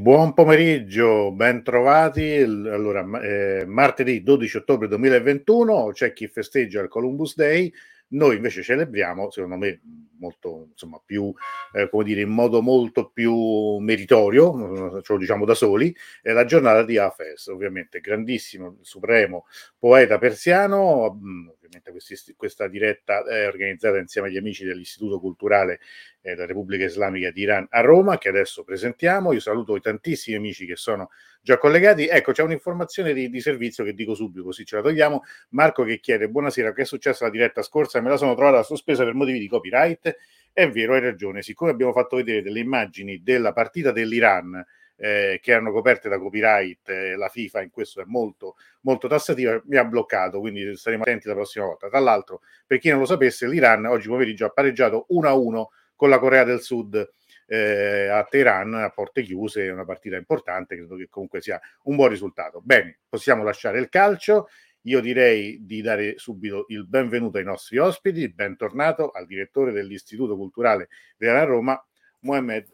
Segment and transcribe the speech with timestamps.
[0.00, 2.36] Buon pomeriggio, ben trovati.
[2.36, 7.70] Allora, eh, martedì 12 ottobre 2021 c'è chi festeggia il Columbus Day,
[8.10, 9.80] noi invece celebriamo, secondo me,
[10.20, 11.34] molto, insomma, più,
[11.72, 16.44] eh, come dire, in modo molto più meritorio, ce lo diciamo da soli, è la
[16.44, 24.28] giornata di Hafez, ovviamente grandissimo, supremo poeta persiano, mm, ovviamente questa diretta è organizzata insieme
[24.28, 25.80] agli amici dell'Istituto Culturale
[26.22, 29.32] eh, della Repubblica Islamica di Iran a Roma, che adesso presentiamo.
[29.32, 31.10] Io saluto i tantissimi amici che sono
[31.42, 32.06] già collegati.
[32.06, 35.22] Ecco, c'è un'informazione di, di servizio che dico subito, così ce la togliamo.
[35.50, 38.00] Marco che chiede, buonasera, che è successo la diretta scorsa?
[38.00, 40.16] Me la sono trovata sospesa per motivi di copyright.
[40.52, 41.42] È vero, hai ragione.
[41.42, 44.64] Siccome abbiamo fatto vedere delle immagini della partita dell'Iran
[44.98, 49.60] eh, che erano coperte da copyright, eh, la FIFA in questo è molto, molto tassativa,
[49.66, 51.88] mi ha bloccato, quindi staremo attenti la prossima volta.
[51.88, 55.64] Tra l'altro, per chi non lo sapesse, l'Iran oggi pomeriggio ha pareggiato 1-1
[55.94, 57.10] con la Corea del Sud.
[57.50, 61.96] Eh, a Teheran a porte chiuse, è una partita importante, credo che comunque sia un
[61.96, 62.60] buon risultato.
[62.62, 64.48] Bene, possiamo lasciare il calcio.
[64.82, 70.88] Io direi di dare subito il benvenuto ai nostri ospiti, bentornato al direttore dell'Istituto Culturale
[71.16, 71.82] di Roma,
[72.20, 72.66] Mohamed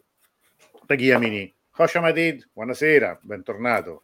[0.85, 1.54] Taghiamini.
[1.75, 4.03] Khoshamadid, buonasera, bentornato.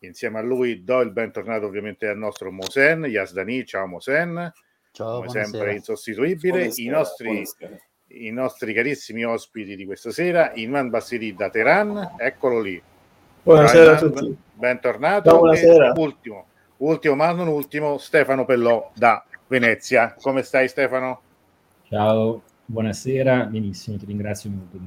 [0.00, 4.52] Insieme a lui do il bentornato ovviamente al nostro Mosen, Yasdani, ciao Mosen.
[4.90, 5.44] Ciao, come buonasera.
[5.46, 6.58] sempre insostituibile.
[6.58, 7.44] Buonasera, I, nostri,
[8.08, 12.82] I nostri carissimi ospiti di questa sera, Iman Bassiri da Teheran, eccolo lì.
[13.44, 14.36] Buonasera ciao, a tutti.
[14.52, 15.30] Bentornato.
[15.30, 15.92] Ciao, buonasera.
[15.96, 16.46] ultimo,
[16.78, 20.16] ultimo ma non ultimo, Stefano Pellò da Venezia.
[20.20, 21.20] Come stai Stefano?
[21.84, 24.78] Ciao, buonasera, benissimo, ti ringrazio molto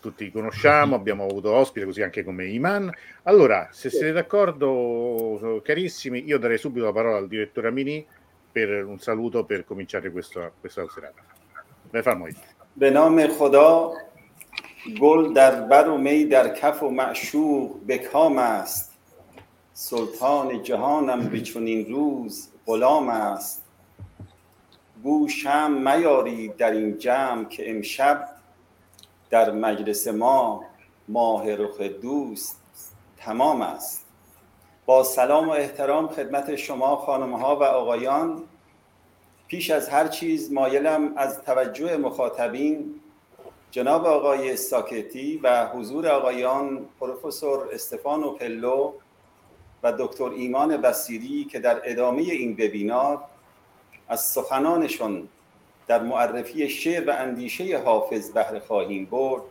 [0.00, 2.92] tutti conosciamo, abbiamo avuto ospite così anche come Iman.
[3.24, 8.06] Allora, se siete d'accordo, carissimi, io darei subito la parola al direttore Amini
[8.52, 11.22] per un saluto per cominciare questa, questa serata.
[11.92, 12.36] بفرمایید
[12.76, 13.92] به نام خدا
[15.00, 18.96] گل در بر و می در کف و معشوق به کام است
[19.72, 23.64] سلطان جهانم به چنین روز غلام است
[25.02, 28.28] گو شم میارید در این جمع که امشب
[29.29, 30.63] در مجلس ما
[31.07, 32.61] ماه رخ دوست
[33.17, 34.05] تمام است.
[34.85, 38.43] با سلام و احترام خدمت شما خانم ها و آقایان
[39.47, 43.01] پیش از هر چیز مایلم از توجه مخاطبین
[43.71, 48.93] جناب آقای ساکتی و حضور آقایان پروفسور استفانو پلو
[49.83, 53.23] و دکتر ایمان بسیری که در ادامه این وبینار
[54.07, 55.27] از سخنانشون
[55.86, 59.42] در معرفی شعر و اندیشه حافظ بهره خواهیم برد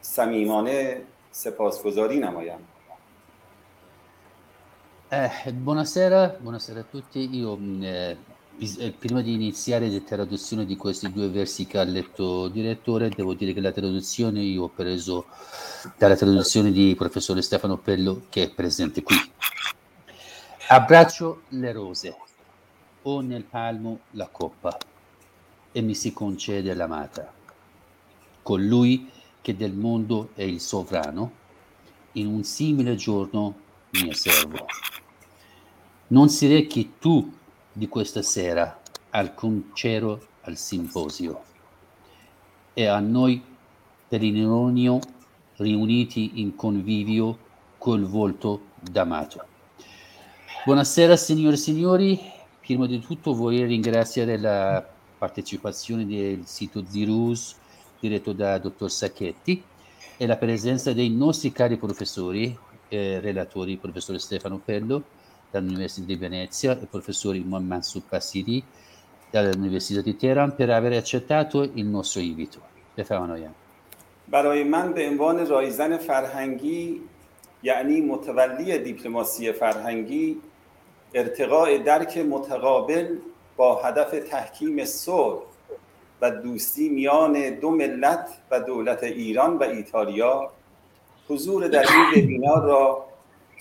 [0.00, 1.02] صمیمانه
[1.32, 2.58] سپاسگزاری نمایم
[5.10, 7.28] Eh, buonasera, buonasera a tutti.
[7.36, 8.16] Io eh,
[8.78, 13.10] eh, prima di iniziare la traduzione di questi due versi che ha letto il direttore,
[13.10, 15.26] devo dire che la traduzione io ho preso
[15.98, 19.14] dalla traduzione di professore Stefano Pello che è presente qui.
[20.68, 22.16] Abbraccio le rose,
[23.02, 24.76] ho nel palmo la coppa,
[25.71, 27.31] e mi si concede l'amata.
[28.41, 29.09] Colui
[29.41, 31.31] che del mondo è il sovrano,
[32.13, 33.55] in un simile giorno
[33.91, 34.65] mio servo.
[36.07, 37.31] Non si rechi tu
[37.71, 38.81] di questa sera
[39.11, 41.43] al concero al simposio
[42.73, 43.41] e a noi
[44.07, 44.99] per ironio
[45.57, 47.37] riuniti in convivio
[47.77, 49.45] col volto d'amato.
[50.65, 52.19] Buonasera signore e signori,
[52.59, 57.56] prima di tutto vorrei ringraziare la partecipazione del sito Zirus
[58.00, 59.62] diretto da dottor Sacchetti
[60.16, 62.56] e la presenza dei nostri cari professori
[62.88, 65.02] e relatori, il professore Stefano Pello
[65.50, 68.62] dall'Università di Venezia e il professore Mohamed Supasiri
[69.30, 72.72] dall'Università di Teheran per aver accettato il nostro invito.
[72.96, 73.50] بفرمایید
[74.28, 77.00] برای من به عنوان رایزن فرهنگی
[77.62, 80.36] یعنی متولی دیپلماسی فرهنگی
[81.14, 83.18] ارتقاء درک متقابل
[83.59, 85.39] با هدف تحکیم صلح
[86.21, 90.51] و دوستی میان دو ملت و دولت ایران و ایتالیا
[91.29, 93.05] حضور در این وبینار را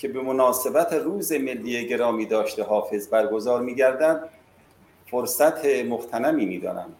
[0.00, 4.29] که به مناسبت روز ملی گرامی داشته حافظ برگزار می‌گردد
[5.06, 6.91] فرصت مختنمی می‌دانم.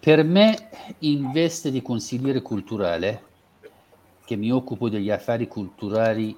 [0.00, 0.48] Per me,
[1.00, 3.22] in veste di consigliere culturale,
[4.24, 6.34] che mi occupo degli affari culturali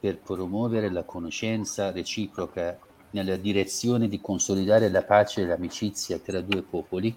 [0.00, 2.78] per promuovere la conoscenza reciproca
[3.12, 7.14] nella direzione di consolidare la pace e l'amicizia tra due popoli,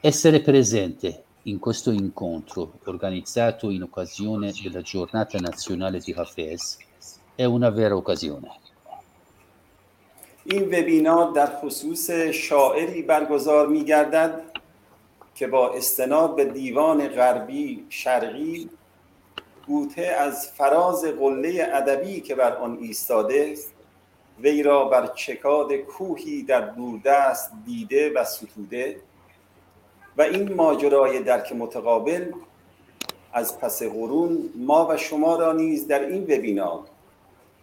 [0.00, 6.78] essere presente in questo incontro organizzato in occasione della giornata nazionale di Hafez
[7.34, 8.62] è una vera occasione.
[10.46, 14.40] این وبینار در خصوص شاعری برگزار می گردد
[15.34, 18.70] که با استناد به دیوان غربی شرقی
[19.66, 23.54] گوته از فراز قله ادبی که بر آن ایستاده
[24.40, 28.96] وی را بر چکاد کوهی در دوردست دیده و ستوده
[30.18, 32.32] و این ماجرای درک متقابل
[33.32, 36.80] از پس قرون ما و شما را نیز در این وبینار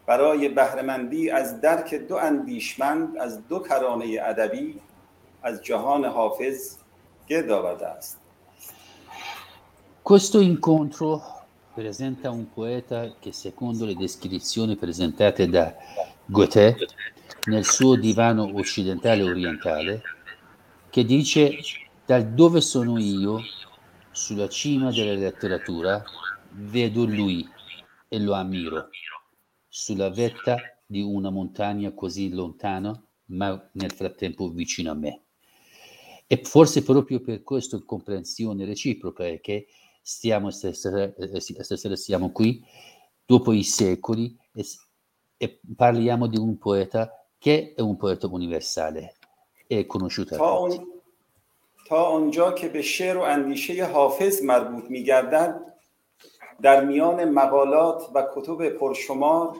[0.05, 4.79] برای بهرهمندی از درک دو اندیشمند از دو کرانه ادبی
[5.43, 6.77] از جهان حافظ
[7.27, 8.17] گرد آورده است.
[10.03, 11.21] Questo incontro
[11.73, 15.73] presenta un poeta che secondo le descrizioni presentate da
[16.25, 16.75] Goethe
[17.47, 20.01] nel suo divano occidentale orientale,
[20.89, 21.57] che dice
[22.05, 23.39] dal dove sono io,
[24.11, 26.03] sulla cima della letteratura,
[26.51, 27.47] vedo lui
[28.07, 28.89] e lo ammiro,
[29.67, 35.21] sulla vetta di una montagna così lontana, ma nel frattempo vicino a me.
[36.27, 39.67] E forse proprio per questo comprensione reciproca è che
[40.01, 41.13] stiamo stasera,
[41.59, 42.63] stasera siamo qui
[43.25, 44.65] dopo i secoli e,
[45.37, 49.15] e, parliamo di un poeta che è un poeta universale
[49.67, 50.87] e conosciuto تا, اون...
[51.87, 55.73] تا آنجا که به شعر و اندیشه حافظ مربوط میگردد
[56.61, 59.55] در میان مقالات و کتب پرشمار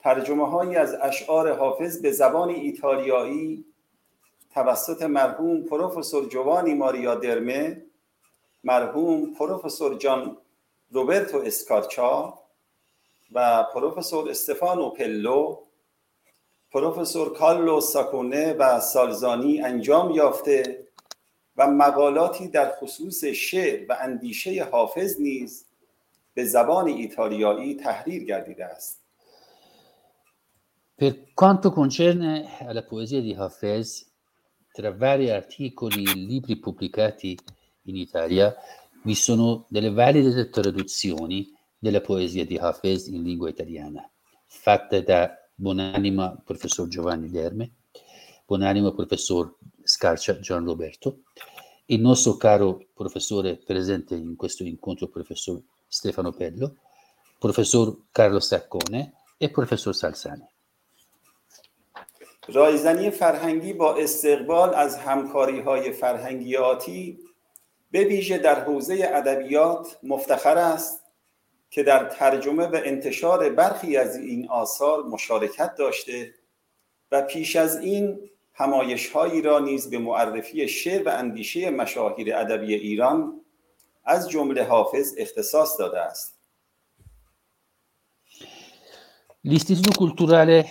[0.00, 3.64] ترجمه هایی از اشعار حافظ به زبان ایتالیایی
[4.54, 7.85] توسط مرحوم پروفسور جوانی ماریا درمه
[8.66, 10.36] مرحوم پروفسور جان
[10.90, 12.38] روبرتو اسکارچا
[13.32, 15.58] و پروفسور استفانو پلو
[16.70, 20.86] پروفسور کارلو ساکونه و سالزانی انجام یافته
[21.56, 25.64] و مقالاتی در خصوص شعر و اندیشه حافظ نیز
[26.34, 29.02] به زبان ایتالیایی تحریر گردیده است.
[30.98, 34.10] Per quanto concerne alla poesia di Hafez,
[34.72, 37.38] tra vari articoli e libri pubblicati
[37.85, 38.55] in Italia
[39.03, 44.07] vi sono delle valide traduzioni della poesia di Hafez in lingua italiana,
[44.45, 47.71] fatte da buonanima professor Giovanni Derme,
[48.45, 51.21] buonanima professor Scarcia Gian Roberto,
[51.85, 56.75] il nostro caro professore presente in questo incontro, professor Stefano Pello,
[57.39, 60.49] professor Carlo Saccone e professor Salsani.
[62.47, 67.19] رایزنی فرهنگی با استقبال از همکاری های فرهنگیاتی
[67.90, 71.04] به ویژه در حوزه ادبیات مفتخر است
[71.70, 76.34] که در ترجمه و انتشار برخی از این آثار مشارکت داشته
[77.12, 82.74] و پیش از این همایش هایی را نیز به معرفی شعر و اندیشه مشاهیر ادبی
[82.74, 83.40] ایران
[84.04, 86.36] از جمله حافظ اختصاص داده است.
[89.48, 90.64] L'Istituto Culturale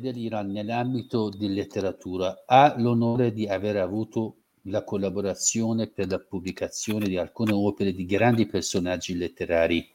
[0.00, 7.17] dell'Iran nell'ambito di letteratura ha l'onore di aver avuto la collaborazione per la pubblicazione di
[7.17, 9.89] alcune opere di grandi personaggi letterari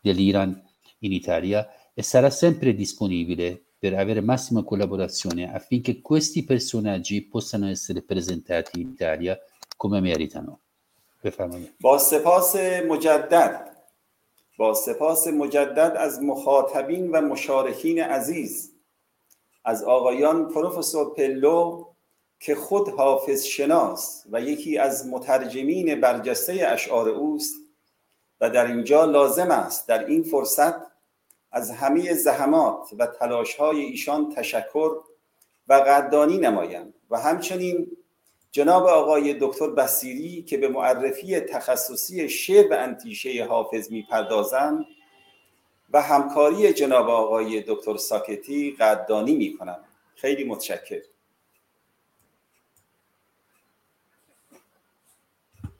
[0.00, 0.60] dell'Iran
[1.00, 8.02] in Italia e sarà sempre disponibile per avere massima collaborazione affinché questi personaggi possano essere
[8.02, 9.38] presentati in Italia
[9.76, 10.60] come meritano.
[11.80, 12.56] با سپاس
[12.88, 13.76] مجدد
[14.58, 18.72] با سپاس مجدد از مخاطبین و مشارکین عزیز
[19.64, 21.84] از آقایان پروفسور پلو
[22.43, 27.55] که خود حافظ شناس و یکی از مترجمین برجسته اشعار اوست
[28.41, 30.73] و در اینجا لازم است در این فرصت
[31.51, 34.91] از همه زحمات و تلاشهای ایشان تشکر
[35.67, 36.93] و قدردانی نمایم.
[37.09, 37.87] و همچنین
[38.51, 44.85] جناب آقای دکتر بسیری که به معرفی تخصصی شعر و انتیشه حافظ می‌پردازند
[45.93, 49.79] و همکاری جناب آقای دکتر ساکتی قدردانی می‌کنم.
[50.15, 51.01] خیلی متشکر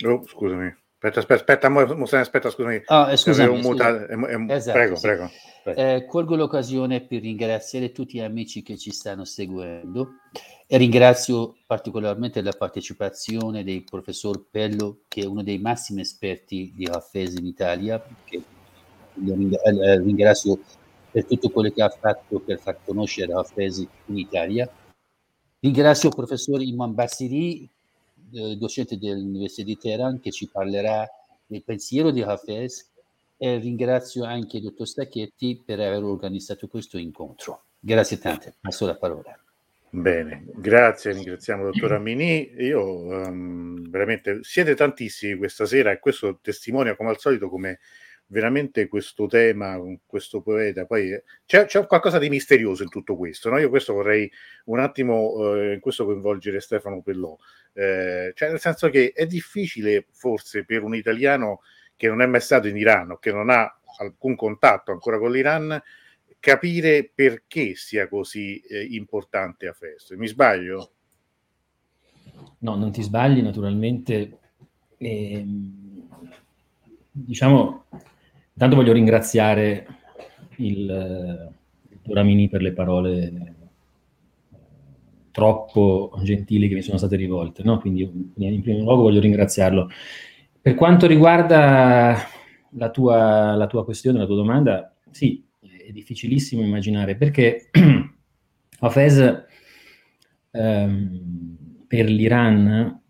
[0.05, 0.75] Oh, scusami.
[1.03, 2.81] Aspetta, aspetta, aspetta, aspetta, scusami.
[2.85, 4.07] Ah, scusami, muta...
[4.55, 5.01] esatto, prego, sì.
[5.01, 5.29] prego.
[5.65, 10.19] Eh, colgo l'occasione per ringraziare tutti gli amici che ci stanno seguendo
[10.65, 16.85] e ringrazio particolarmente la partecipazione del professor Pello, che è uno dei massimi esperti di
[16.85, 18.41] Hafez in Italia, che
[19.15, 20.59] ringrazio
[21.11, 24.69] per tutto quello che ha fatto per far conoscere Hafez in Italia.
[25.59, 27.69] Ringrazio il professor Imam Bassiri,
[28.57, 31.07] docente dell'Università di Teheran, che ci parlerà
[31.45, 32.91] del pensiero di Hafez
[33.37, 37.63] e ringrazio anche il dottor Stacchetti per aver organizzato questo incontro.
[37.79, 39.37] Grazie tante, passo la parola.
[39.89, 42.53] Bene, grazie, ringraziamo il dottor Amini.
[42.57, 47.79] Io um, veramente siete tantissimi questa sera e questo testimonia come al solito come
[48.33, 53.59] veramente questo tema, questo poeta, poi c'è, c'è qualcosa di misterioso in tutto questo, no?
[53.59, 54.29] Io questo vorrei
[54.65, 57.37] un attimo eh, in questo coinvolgere Stefano Pellò,
[57.73, 61.61] eh, cioè nel senso che è difficile forse per un italiano
[61.95, 65.31] che non è mai stato in Iran o che non ha alcun contatto ancora con
[65.31, 65.79] l'Iran,
[66.39, 70.09] capire perché sia così eh, importante Hafez.
[70.17, 70.91] Mi sbaglio?
[72.57, 74.39] No, non ti sbagli naturalmente.
[74.97, 75.45] Eh,
[77.11, 77.85] diciamo,
[78.53, 79.87] intanto voglio ringraziare
[80.57, 81.51] il,
[81.89, 83.53] il Turamini per le parole eh,
[85.31, 87.79] troppo gentili che mi sono state rivolte, no?
[87.79, 89.89] quindi in primo luogo voglio ringraziarlo.
[90.61, 92.15] Per quanto riguarda
[92.69, 97.69] la tua, la tua questione, la tua domanda, sì, è difficilissimo immaginare perché
[98.79, 99.45] Hafez
[100.51, 103.01] ehm, per l'Iran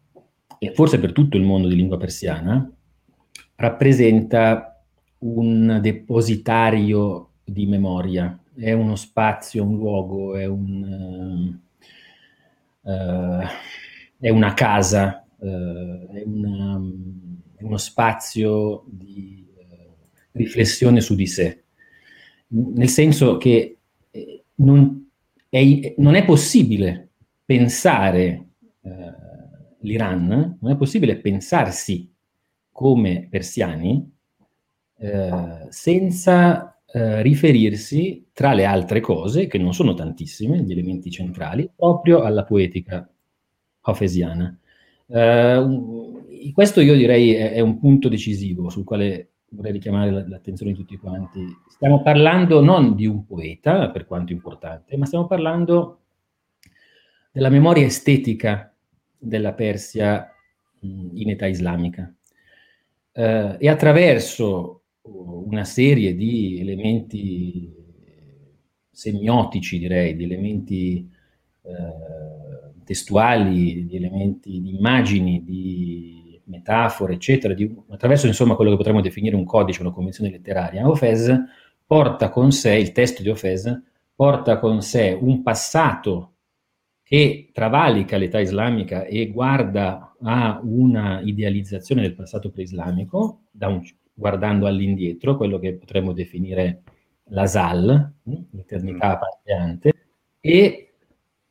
[0.58, 2.72] e forse per tutto il mondo di lingua persiana
[3.56, 4.73] rappresenta
[5.24, 11.60] un depositario di memoria, è uno spazio, un luogo, è, un,
[12.84, 13.48] uh, uh,
[14.20, 16.82] è una casa, uh, è, una,
[17.56, 19.48] è, uno spazio di
[20.32, 21.64] riflessione su di sé,
[22.48, 23.78] nel senso che
[24.56, 25.10] non
[25.50, 27.12] è, non è possibile
[27.46, 28.48] pensare
[29.80, 32.12] l'Iran, non è possibile pensarsi
[32.72, 34.13] come persiani
[35.04, 41.70] eh, senza eh, riferirsi, tra le altre cose, che non sono tantissime, gli elementi centrali,
[41.76, 43.06] proprio alla poetica
[43.82, 44.58] hafesiana.
[45.08, 50.78] Eh, questo io direi è, è, un punto decisivo sul quale vorrei richiamare l'attenzione di
[50.78, 51.46] tutti quanti.
[51.68, 56.00] Stiamo parlando non di un poeta, per quanto importante, ma stiamo parlando
[57.30, 58.74] della memoria estetica
[59.18, 60.34] della Persia
[60.80, 62.10] in età islamica.
[63.12, 67.72] Eh, e attraverso una serie di elementi
[68.90, 71.10] semiotici, direi, di elementi
[71.62, 79.02] eh, testuali, di elementi di immagini, di metafore, eccetera, di, attraverso insomma quello che potremmo
[79.02, 81.32] definire un codice, una convenzione letteraria, Ofes
[81.86, 83.82] porta con sé, il testo di Ofes,
[84.16, 86.30] porta con sé un passato
[87.04, 93.82] che travalica l'età islamica e guarda a una idealizzazione del passato preislamico, un,
[94.14, 96.84] guardando all'indietro, quello che potremmo definire
[97.30, 98.14] la SAL,
[98.52, 99.94] l'eternità appartenente,
[100.40, 100.94] e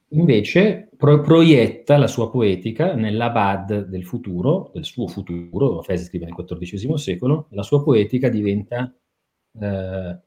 [0.09, 6.35] invece pro- proietta la sua poetica nell'Abad del futuro, del suo futuro, Fesi scrive nel
[6.35, 8.95] XIV secolo, la sua poetica diventa
[9.61, 10.19] eh,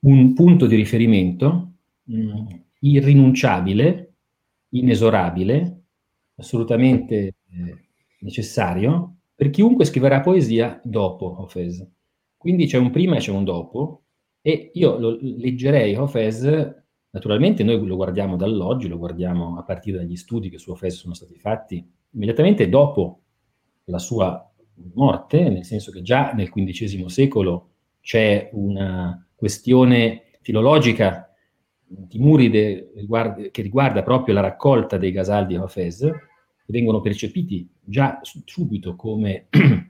[0.00, 1.72] un punto di riferimento
[2.04, 2.46] mh,
[2.80, 4.08] irrinunciabile
[4.70, 5.82] inesorabile,
[6.36, 7.34] assolutamente eh,
[8.20, 11.88] necessario, per chiunque scriverà poesia dopo Hafez.
[12.36, 14.02] Quindi c'è un prima e c'è un dopo,
[14.40, 16.42] e io lo leggerei Hafez,
[17.10, 21.14] naturalmente noi lo guardiamo dall'oggi, lo guardiamo a partire dagli studi che su Hafez sono
[21.14, 23.20] stati fatti immediatamente dopo
[23.84, 24.44] la sua
[24.94, 27.68] morte, nel senso che già nel XV secolo
[28.00, 31.32] c'è una questione filologica
[32.08, 32.90] Timuride
[33.52, 39.46] che riguarda proprio la raccolta dei Ghazal di Hafez, che vengono percepiti già subito come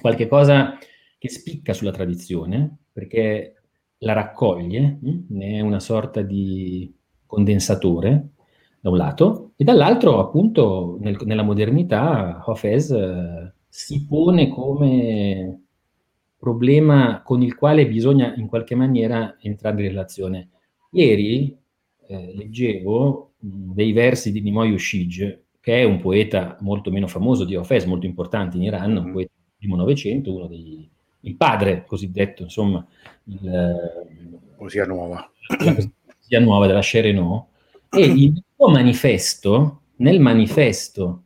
[0.00, 0.78] qualche cosa
[1.18, 3.54] che spicca sulla tradizione, perché
[3.98, 6.92] la raccoglie, hm, ne è una sorta di
[7.26, 8.28] condensatore
[8.80, 15.62] da un lato, e dall'altro appunto nel, nella modernità Hafez eh, si pone come
[16.38, 20.48] problema con il quale bisogna in qualche maniera entrare in relazione.
[20.92, 21.56] Ieri
[22.06, 27.44] eh, leggevo mh, dei versi di Nimoy Ushij, che è un poeta molto meno famoso
[27.44, 29.12] di Hafez, molto importante in Iran, un mm.
[29.12, 30.88] poeta del primo Novecento, uno dei
[31.22, 32.84] il padre cosiddetto, insomma,
[33.24, 35.30] il, poesia nuova.
[35.48, 37.46] La poesia nuova della Cherenot,
[37.90, 41.22] e il suo manifesto, nel manifesto,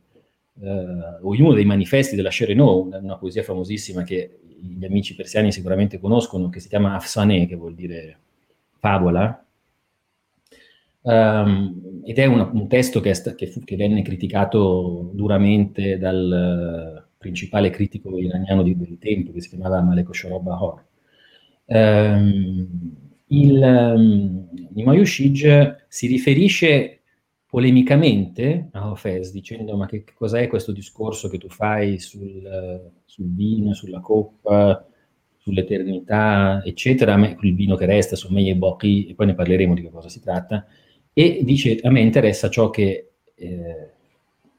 [0.61, 5.15] eh, o in uno dei manifesti della Cherenot, una, una, poesia famosissima che gli amici
[5.15, 8.17] persiani sicuramente conoscono, che si chiama Afsané, che vuol dire
[8.79, 9.44] favola,
[11.05, 17.03] Um, ed è una, un testo che, sta, che, fu, che, venne criticato duramente dal
[17.05, 20.83] uh, principale critico iraniano di, del tempo, che si chiamava Malek Shorobahor.
[21.65, 22.67] Um,
[23.27, 27.01] il um, Nimoyushij si riferisce
[27.45, 33.31] polemicamente a Hafez dicendo ma che, che cos'è questo discorso che tu fai sul, sul
[33.31, 34.83] vino, sulla coppa,
[35.37, 39.91] sull'eternità, eccetera, il vino che resta, su Meye Boki, e poi ne parleremo di che
[39.91, 40.65] cosa si tratta,
[41.17, 43.89] e dice a me interessa ciò che eh,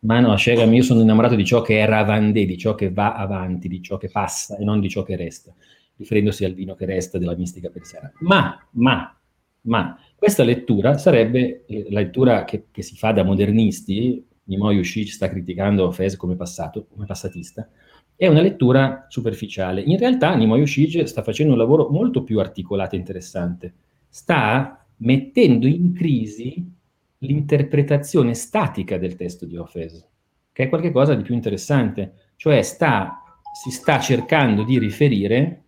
[0.01, 3.69] Mano Hashem, io sono innamorato di ciò che è Ravandé, di ciò che va avanti,
[3.69, 5.53] di ciò che passa e non di ciò che resta,
[5.97, 8.11] riferendosi al vino che resta della mistica persiana.
[8.21, 9.14] Ma, ma,
[9.62, 15.09] ma, questa lettura sarebbe eh, la lettura che, che, si fa da modernisti, Nimoy Ushic
[15.09, 17.69] sta criticando Fez come passato, come passatista,
[18.16, 19.83] è una lettura superficiale.
[19.83, 23.75] In realtà Nimoy Yoshige sta facendo un lavoro molto più articolato e interessante.
[24.09, 26.65] Sta mettendo in crisi
[27.19, 30.07] l'interpretazione statica del testo di Hafez,
[30.53, 35.63] che è qualcosa di più interessante, cioè sta, si sta cercando di riferire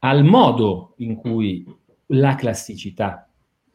[0.00, 1.64] al modo in cui
[2.06, 3.28] la classicità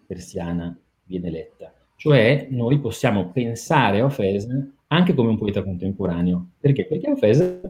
[0.05, 1.73] persiana viene letta.
[1.95, 4.47] Cioè noi possiamo pensare a Hafez
[4.87, 6.49] anche come un poeta contemporaneo.
[6.59, 6.85] Perché?
[6.85, 7.61] Perché Hafez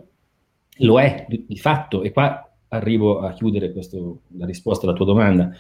[0.80, 5.52] lo è di fatto, e qua arrivo a chiudere questo, la risposta alla tua domanda.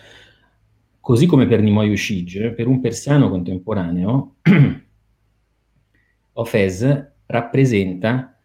[1.06, 4.38] Così come per Nimoy Ushij, per un persiano contemporaneo,
[6.34, 8.36] Hafez rappresenta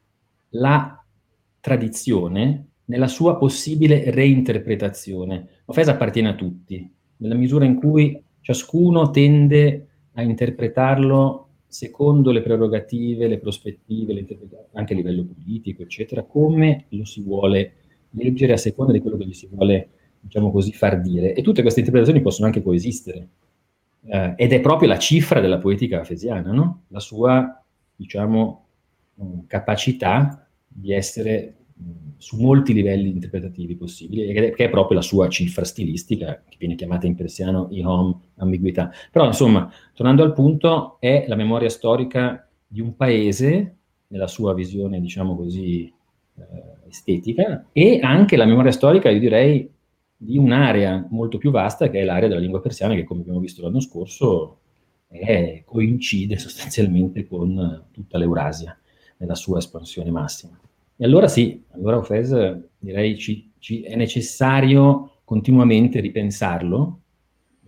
[0.51, 1.03] la
[1.59, 5.49] tradizione nella sua possibile reinterpretazione.
[5.65, 13.27] Hafez appartiene a tutti, nella misura in cui ciascuno tende a interpretarlo secondo le prerogative,
[13.27, 14.27] le prospettive, le
[14.75, 17.73] anche a livello politico, eccetera, come lo si vuole
[18.11, 19.89] leggere a seconda di quello che gli si vuole,
[20.21, 21.35] diciamo così, far dire.
[21.35, 23.29] E tutte queste interpretazioni possono anche coesistere.
[24.07, 26.83] Eh, ed è proprio la cifra della poetica afesiana, no?
[26.89, 27.63] La sua,
[27.97, 28.67] diciamo,
[29.47, 31.55] capacità di essere
[32.17, 37.07] su molti livelli interpretativi possibili, che è proprio la sua cifra stilistica, che viene chiamata
[37.07, 38.91] in persiano ihom, ambiguità.
[39.11, 43.77] Però, insomma, tornando al punto, è la memoria storica di un paese,
[44.09, 45.93] nella sua visione, diciamo così,
[46.37, 46.43] eh,
[46.89, 49.71] estetica, e anche la memoria storica, io direi,
[50.23, 53.63] di un'area molto più vasta, che è l'area della lingua persiana, che come abbiamo visto
[53.63, 54.59] l'anno scorso,
[55.09, 58.79] è, coincide sostanzialmente con tutta l'Eurasia,
[59.17, 60.61] nella sua espansione massima.
[60.95, 67.01] E allora sì, allora Ofes direi ci, ci è necessario continuamente ripensarlo.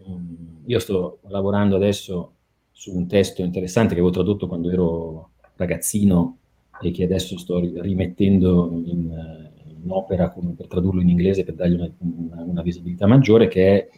[0.06, 2.34] Mm, io sto lavorando adesso
[2.70, 6.36] su un testo interessante che avevo tradotto quando ero ragazzino
[6.82, 9.41] e che adesso sto rimettendo in,
[9.82, 13.66] in opera come per tradurlo in inglese per dargli una, una, una visibilità maggiore, che
[13.66, 13.88] è,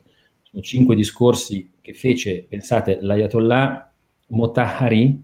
[0.42, 3.92] sono cinque discorsi che fece, pensate, l'Ayatollah
[4.28, 5.22] Motahari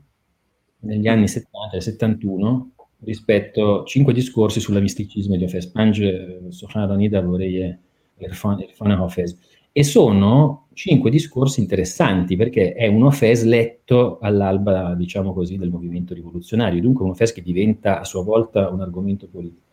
[0.80, 2.70] negli anni 70 e 71
[3.02, 7.78] rispetto a cinque discorsi sulla misticismo di Hafez, Pange, Sohranida, Voreye,
[8.18, 9.38] Irfan Hafez.
[9.72, 16.12] E sono cinque discorsi interessanti perché è un Hafez letto all'alba, diciamo così, del movimento
[16.12, 19.68] rivoluzionario, dunque un Hafez che diventa a sua volta un argomento politico.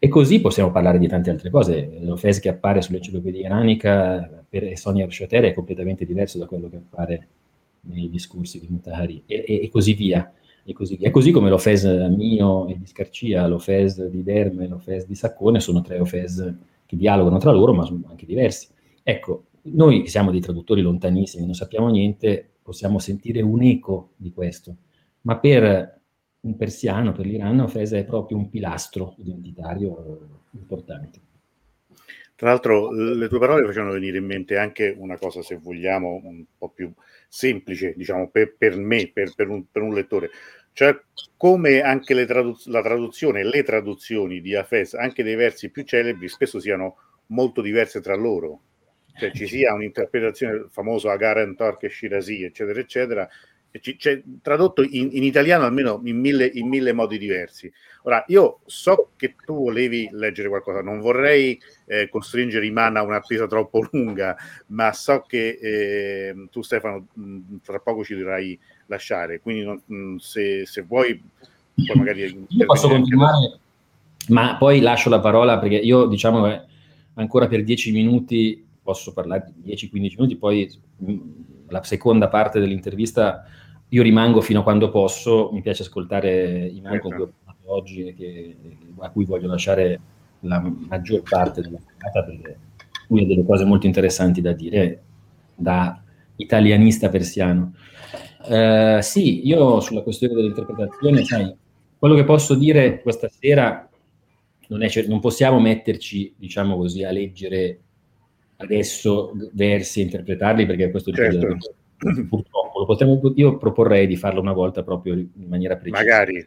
[0.00, 1.98] E così possiamo parlare di tante altre cose.
[2.00, 7.28] L'Hafez che appare sull'enciclopedia iranica per Sonia Arshater è completamente diverso da quello che appare
[7.80, 10.32] nei discorsi di Mutahari e, e, e così via
[10.64, 11.10] e così via.
[11.10, 15.98] Così come l'Ofes mio e di Scarcia, l'Ofes di Derme, l'Ofes di Saccone sono tre
[15.98, 16.54] Ofes
[16.86, 18.68] che dialogano tra loro, ma sono anche diversi.
[19.02, 24.76] Ecco, noi siamo dei traduttori lontanissimi, non sappiamo niente, possiamo sentire un eco di questo,
[25.22, 25.97] ma per
[26.40, 31.20] un persiano, per l'Iran, Ofes è proprio un pilastro identitario importante.
[32.38, 36.44] Tra l'altro, le tue parole facevano venire in mente anche una cosa, se vogliamo, un
[36.56, 36.92] po' più
[37.26, 40.30] semplice, diciamo, per, per me, per, per, un, per un lettore.
[40.72, 40.96] Cioè,
[41.36, 46.60] come anche traduz- la traduzione, le traduzioni di Hafez, anche dei versi più celebri, spesso
[46.60, 48.60] siano molto diverse tra loro.
[49.18, 53.28] Cioè, ci sia un'interpretazione famosa Agar Torque e Shirazi, eccetera, eccetera,
[53.70, 57.70] c'è tradotto in, in, italiano almeno in mille, in mille, modi diversi.
[58.02, 63.46] Ora, io so che tu volevi leggere qualcosa, non vorrei eh, costringere Imana a un'attesa
[63.46, 64.36] troppo lunga,
[64.68, 70.16] ma so che eh, tu Stefano mh, tra poco ci dovrai lasciare, quindi non, mh,
[70.16, 71.20] se, se, vuoi
[71.86, 72.46] poi magari...
[72.48, 73.58] Io posso continuare,
[74.28, 76.62] ma poi lascio la parola perché io diciamo che
[77.14, 80.70] ancora per dieci minuti posso parlare, 10-15 minuti, poi
[81.68, 83.44] la seconda parte dell'intervista
[83.88, 87.72] io rimango fino a quando posso, mi piace ascoltare i man con cui ho parlato
[87.72, 88.56] oggi che,
[88.98, 90.00] a cui voglio lasciare
[90.40, 92.58] la maggior parte della puntata perché
[93.08, 95.02] lui ha delle cose molto interessanti da dire
[95.54, 96.00] da
[96.36, 97.74] italianista persiano.
[98.46, 101.54] Uh, sì, io sulla questione dell'interpretazione, sai,
[101.98, 103.88] quello che posso dire questa sera
[104.68, 107.80] non, è, non possiamo metterci, diciamo così, a leggere
[108.58, 111.56] adesso versi e interpretarli perché questo certo.
[112.28, 116.02] purtroppo lo potremmo, io proporrei di farlo una volta proprio in maniera precisa.
[116.02, 116.44] Magari,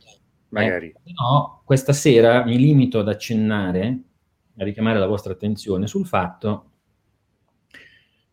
[0.50, 0.88] magari.
[0.88, 4.00] Eh, no, questa sera mi limito ad accennare,
[4.58, 6.66] a richiamare la vostra attenzione sul fatto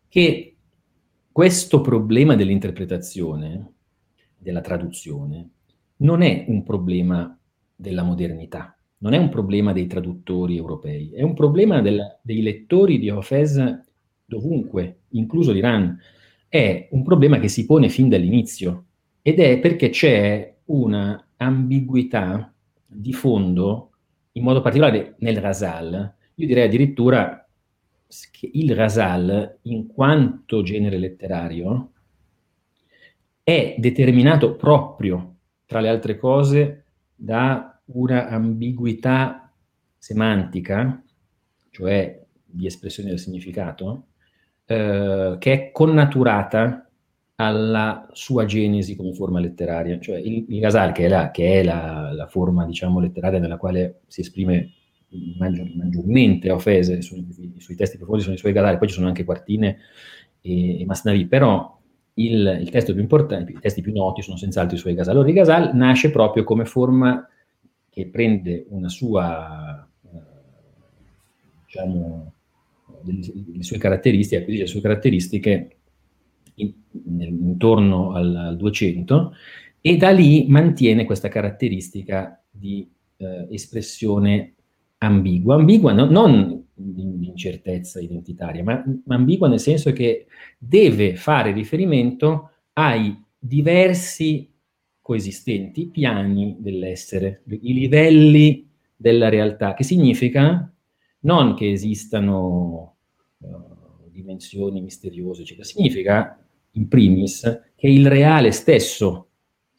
[0.08, 0.56] che
[1.30, 3.72] questo problema dell'interpretazione,
[4.36, 5.50] della traduzione,
[5.98, 7.36] non è un problema
[7.74, 12.98] della modernità non è un problema dei traduttori europei, è un problema del, dei lettori
[12.98, 13.82] di Hafez
[14.24, 15.98] dovunque, incluso l'Iran.
[16.48, 18.84] È un problema che si pone fin dall'inizio
[19.22, 22.52] ed è perché c'è una ambiguità
[22.86, 23.90] di fondo
[24.32, 27.46] in modo particolare nel Rasal, io direi addirittura
[28.30, 31.92] che il Rasal, in quanto genere letterario,
[33.42, 36.84] è determinato proprio, tra le altre cose,
[37.14, 39.52] da una ambiguità
[39.96, 41.02] semantica,
[41.70, 44.06] cioè di espressione del significato,
[44.66, 46.88] eh, che è connaturata
[47.40, 49.98] alla sua genesi come forma letteraria.
[49.98, 53.56] Cioè il, il Ghazal, che è, la, che è la, la, forma diciamo, letteraria nella
[53.56, 54.72] quale si esprime
[55.38, 57.24] maggior, maggiormente Ofese sui,
[57.58, 59.78] sui, testi profondi, sono i suoi Ghazali, poi ci sono anche Quartine
[60.40, 61.78] e, e Masnavi, però
[62.14, 65.14] il, il, testo più importante, i testi più noti sono senz'altro i suoi Ghazal.
[65.14, 67.26] Allora il Ghazal nasce proprio come forma
[67.98, 70.18] che prende una sua, eh,
[71.66, 72.32] diciamo,
[73.02, 75.76] le sue caratteristiche, acquisisce le sue caratteristiche
[76.54, 76.72] in,
[77.20, 79.32] intorno al, al, 200
[79.80, 84.54] e da lì mantiene questa caratteristica di eh, espressione
[84.98, 85.56] ambigua.
[85.56, 92.50] Ambigua no, non di incertezza identitaria, ma, ma ambigua nel senso che deve fare riferimento
[92.74, 94.48] ai diversi
[95.08, 100.70] coesistenti piani dell'essere, i livelli della realtà, che significa
[101.20, 102.96] non che esistano
[103.38, 106.38] uh, dimensioni misteriose, eccetera, significa
[106.72, 107.40] in primis
[107.74, 109.28] che il reale stesso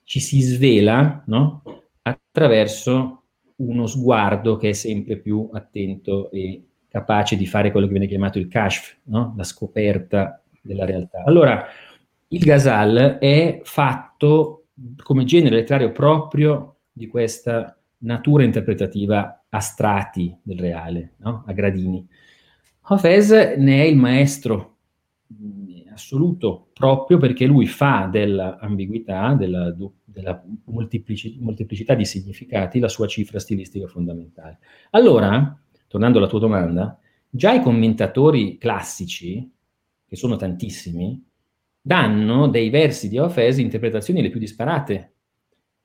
[0.04, 1.62] ci si svela no?
[2.02, 3.26] attraverso
[3.58, 8.40] uno sguardo che è sempre più attento e capace di fare quello che viene chiamato
[8.40, 9.36] il kashf, no?
[9.38, 11.22] la scoperta della realtà.
[11.24, 11.68] Allora,
[12.30, 14.59] il Ghazal è fatto
[15.04, 21.44] come genere letterario proprio di questa natura interpretativa a strati del reale, no?
[21.46, 22.08] a gradini.
[22.82, 24.78] Hafez ne è il maestro
[25.34, 33.08] mm, assoluto proprio perché lui fa dell'ambiguità, della, della moltiplici, molteplicità di significati la sua
[33.08, 34.60] cifra stilistica fondamentale.
[34.92, 36.98] Allora, tornando alla tua domanda,
[37.30, 39.52] già i commentatori classici,
[40.08, 41.29] che sono tantissimi,
[41.90, 45.14] danno dei versi di Hafez interpretazioni le più disparate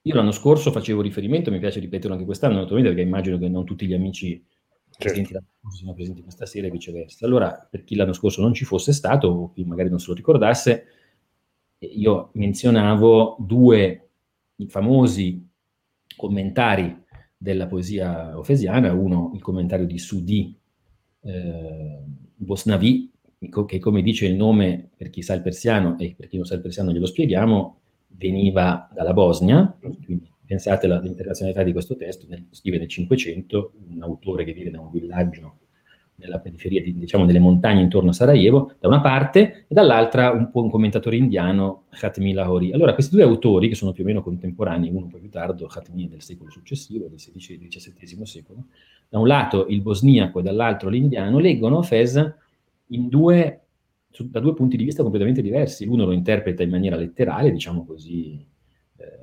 [0.07, 3.65] io l'anno scorso facevo riferimento, mi piace ripeterlo anche quest'anno, naturalmente perché immagino che non
[3.65, 4.45] tutti gli amici
[4.91, 4.99] certo.
[4.99, 7.25] presenti scorso siano presenti questa sera e viceversa.
[7.25, 10.15] Allora, per chi l'anno scorso non ci fosse stato o chi magari non se lo
[10.15, 10.85] ricordasse,
[11.79, 14.11] io menzionavo due
[14.67, 15.49] famosi
[16.15, 17.03] commentari
[17.35, 20.55] della poesia ofesiana, uno il commentario di Sudi
[21.23, 22.03] eh,
[22.35, 23.11] Bosnavi,
[23.49, 26.55] che come dice il nome per chi sa il persiano e per chi non sa
[26.55, 27.79] il persiano glielo spieghiamo,
[28.17, 34.45] veniva dalla Bosnia, quindi pensate all'internazionalità di questo testo, nel, scrive nel 500 un autore
[34.45, 35.59] che vive da un villaggio
[36.17, 40.49] nella periferia, di, diciamo, delle montagne intorno a Sarajevo, da una parte, e dall'altra un
[40.53, 42.73] un commentatore indiano, Khatmi Lahori.
[42.73, 46.09] Allora, questi due autori, che sono più o meno contemporanei, uno un più tardo, Khatmi
[46.09, 48.65] del secolo successivo, del XVI e XVII secolo,
[49.09, 52.33] da un lato il bosniaco e dall'altro l'indiano, leggono Fez
[52.87, 53.65] due
[54.23, 55.85] da due punti di vista completamente diversi.
[55.85, 58.47] L'uno lo interpreta in maniera letterale, diciamo così,
[58.97, 59.19] eh,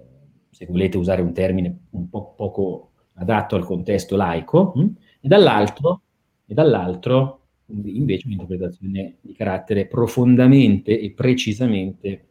[0.49, 4.81] se volete usare un termine un po' poco adatto al contesto laico, mh?
[4.81, 4.95] Hm?
[5.21, 6.01] e, dall'altro,
[6.45, 12.25] e dall'altro invece un'interpretazione di carattere profondamente e precisamente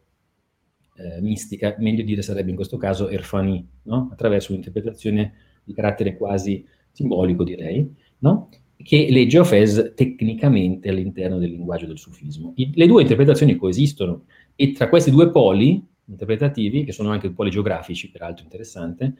[0.96, 4.10] eh, mistica, meglio dire sarebbe in questo caso erfani, no?
[4.12, 5.32] attraverso un'interpretazione
[5.64, 8.50] di carattere quasi simbolico, direi, no?
[8.82, 12.52] Che legge Ofez tecnicamente all'interno del linguaggio del sufismo.
[12.56, 17.50] I, le due interpretazioni coesistono e tra questi due poli interpretativi, che sono anche poli
[17.50, 19.14] geografici, peraltro interessante,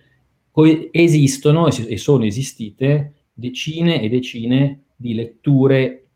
[0.90, 6.07] esistono e sono esistite decine e decine di letture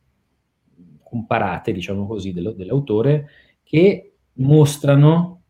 [1.02, 3.28] comparate, diciamo così, dello, dell'autore,
[3.62, 5.42] che mostrano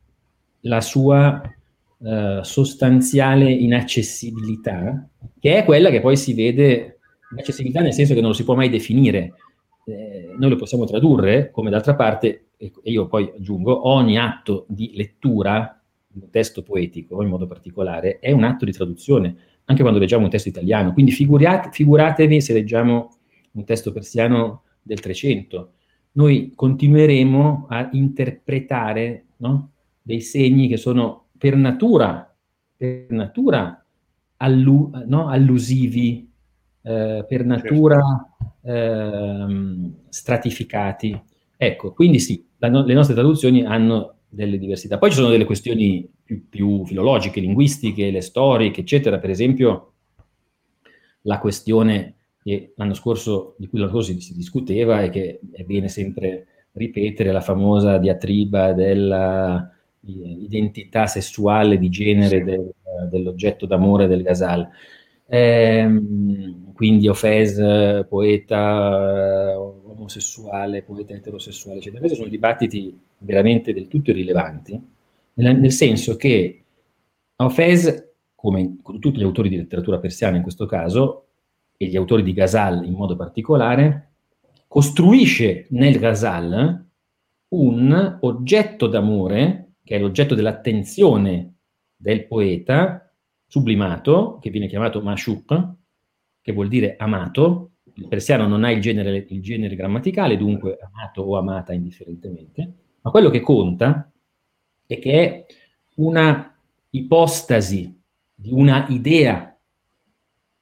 [0.61, 1.41] la sua
[1.97, 5.09] uh, sostanziale inaccessibilità,
[5.41, 6.99] che è quella che poi si vede
[7.31, 9.35] L'accessibilità nel senso che non lo si può mai definire.
[9.87, 14.93] Eh, noi lo possiamo tradurre, come d'altra parte, e io poi aggiungo, ogni atto di
[14.95, 15.81] lettura
[16.15, 20.31] un testo poetico, in modo particolare, è un atto di traduzione, anche quando leggiamo un
[20.31, 20.93] testo italiano.
[20.93, 23.11] Quindi figurate, figuratevi se leggiamo
[23.53, 25.73] un testo persiano del 300.
[26.13, 32.33] Noi continueremo a interpretare no, dei segni che sono per natura,
[32.77, 33.85] per natura
[34.37, 36.31] allu- no, allusivi
[36.85, 38.01] eh, per natura
[38.63, 41.21] eh, stratificati.
[41.57, 44.99] Ecco, quindi sì, no- le nostre traduzioni hanno delle diversità.
[44.99, 49.19] Poi ci sono delle questioni più, più filologiche, linguistiche, le storiche, eccetera.
[49.19, 49.93] Per esempio,
[51.23, 55.89] la questione che l'anno scorso, di cui l'anno scorso si, discuteva e che è bene
[55.89, 62.71] sempre ripetere, la famosa diatriba dell'identità sessuale di genere del,
[63.09, 64.69] dell'oggetto d'amore del Ghazal.
[65.27, 72.01] Ehm, quindi Ofes, poeta eh, omosessuale, poeta eterosessuale, eccetera.
[72.01, 74.81] Questi sono dibattiti veramente del tutto irrilevanti,
[75.35, 76.65] nel, nel senso che
[77.37, 81.25] Ofes, come tutti gli autori di letteratura persiana in questo caso,
[81.77, 84.11] e gli autori di Ghazal in modo particolare,
[84.67, 86.85] costruisce nel Ghazal
[87.49, 91.55] un oggetto d'amore, che è l'oggetto dell'attenzione
[91.97, 93.04] del poeta,
[93.55, 95.75] sublimato, che viene chiamato Mashuk,
[96.43, 97.71] che vuol dire amato.
[97.95, 103.13] Il persiano non ha il genere, il genere grammaticale, dunque amato o amata indifferentemente, ma
[103.13, 104.11] quello che conta
[104.85, 105.47] è che è
[105.97, 106.53] una
[106.91, 107.97] ipostasi
[108.35, 109.57] di una idea.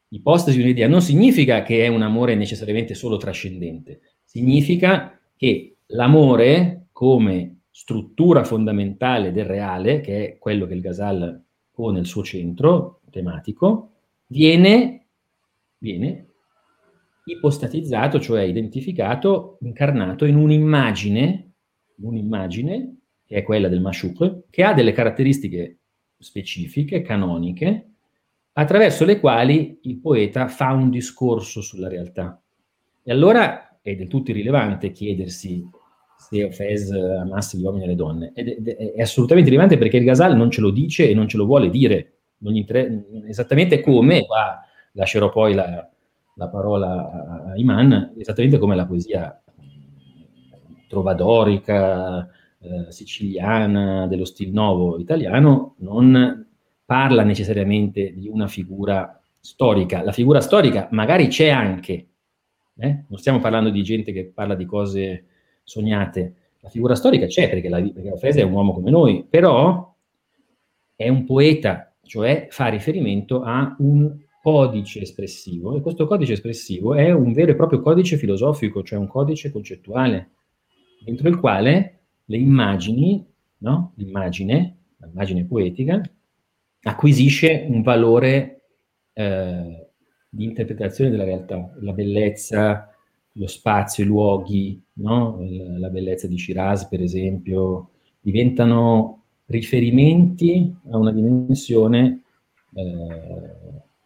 [0.09, 6.89] Ipostasi di un'idea non significa che è un amore necessariamente solo trascendente, significa che l'amore
[6.93, 11.43] come struttura fondamentale del reale, che è quello che il Ghazal
[11.83, 13.91] pone al suo centro tematico,
[14.27, 15.07] viene,
[15.79, 16.27] viene
[17.25, 21.55] ipostatizzato, cioè identificato, incarnato in un'immagine,
[21.97, 25.79] un'immagine che è quella del Mashuk, che ha delle caratteristiche
[26.19, 27.91] specifiche, canoniche,
[28.53, 32.41] attraverso le quali il poeta fa un discorso sulla realtà.
[33.03, 35.69] E allora è del tutto irrilevante chiedersi
[36.29, 38.33] se Fez amasse gli uomini e le donne.
[38.35, 41.29] Ed è, è, è, assolutamente rilevante perché il Gasal non ce lo dice e non
[41.29, 42.15] ce lo vuole dire.
[42.45, 43.05] Inter...
[43.27, 44.61] esattamente come, qua
[44.93, 45.89] lascerò poi la,
[46.35, 49.43] la parola a Iman, esattamente come la poesia
[50.89, 52.29] trovadorica,
[52.61, 56.47] eh, siciliana, dello stil nuovo italiano, non
[56.85, 60.03] parla necessariamente di una figura storica.
[60.03, 62.09] La figura storica magari c'è anche,
[62.77, 63.05] eh?
[63.09, 65.27] non stiamo parlando di gente che parla di cose
[65.63, 66.35] sognate.
[66.61, 69.95] La figura storica c'è perché la, perché la Frese è un uomo come noi, però
[70.95, 77.13] è un poeta, cioè fa riferimento a un codice espressivo e questo codice espressivo è
[77.13, 80.31] un vero e proprio codice filosofico, cioè un codice concettuale,
[81.05, 83.25] dentro il quale le immagini,
[83.59, 83.93] no?
[83.97, 86.01] l'immagine, l'immagine poetica,
[86.83, 88.65] acquisisce un valore
[89.13, 89.91] eh,
[90.29, 92.92] di interpretazione della realtà, la bellezza,
[93.33, 95.39] lo spazio, i luoghi, no?
[95.79, 97.91] la bellezza di Shiraz, per esempio,
[98.21, 102.23] diventano riferimenti a una dimensione
[102.75, 103.61] eh,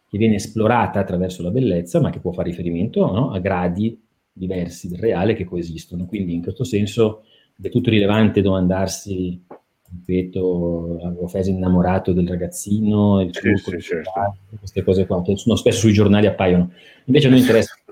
[0.09, 3.31] che viene esplorata attraverso la bellezza, ma che può fare riferimento no?
[3.31, 3.99] a gradi
[4.31, 6.05] diversi del reale che coesistono.
[6.05, 7.23] Quindi in questo senso
[7.61, 9.41] è tutto rilevante domandarsi,
[9.89, 14.11] ripeto, avevo Fesi innamorato del ragazzino, il sì, sì, certo.
[14.57, 16.71] queste cose qua, che sono spesso sui giornali appaiono.
[17.05, 17.75] Invece a noi interessa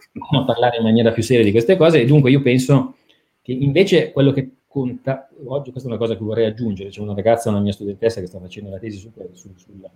[0.46, 2.96] parlare in maniera più seria di queste cose e dunque io penso
[3.42, 7.14] che invece quello che conta, oggi questa è una cosa che vorrei aggiungere, c'è una
[7.14, 9.90] ragazza, una mia studentessa che sta facendo la tesi su, su, sul,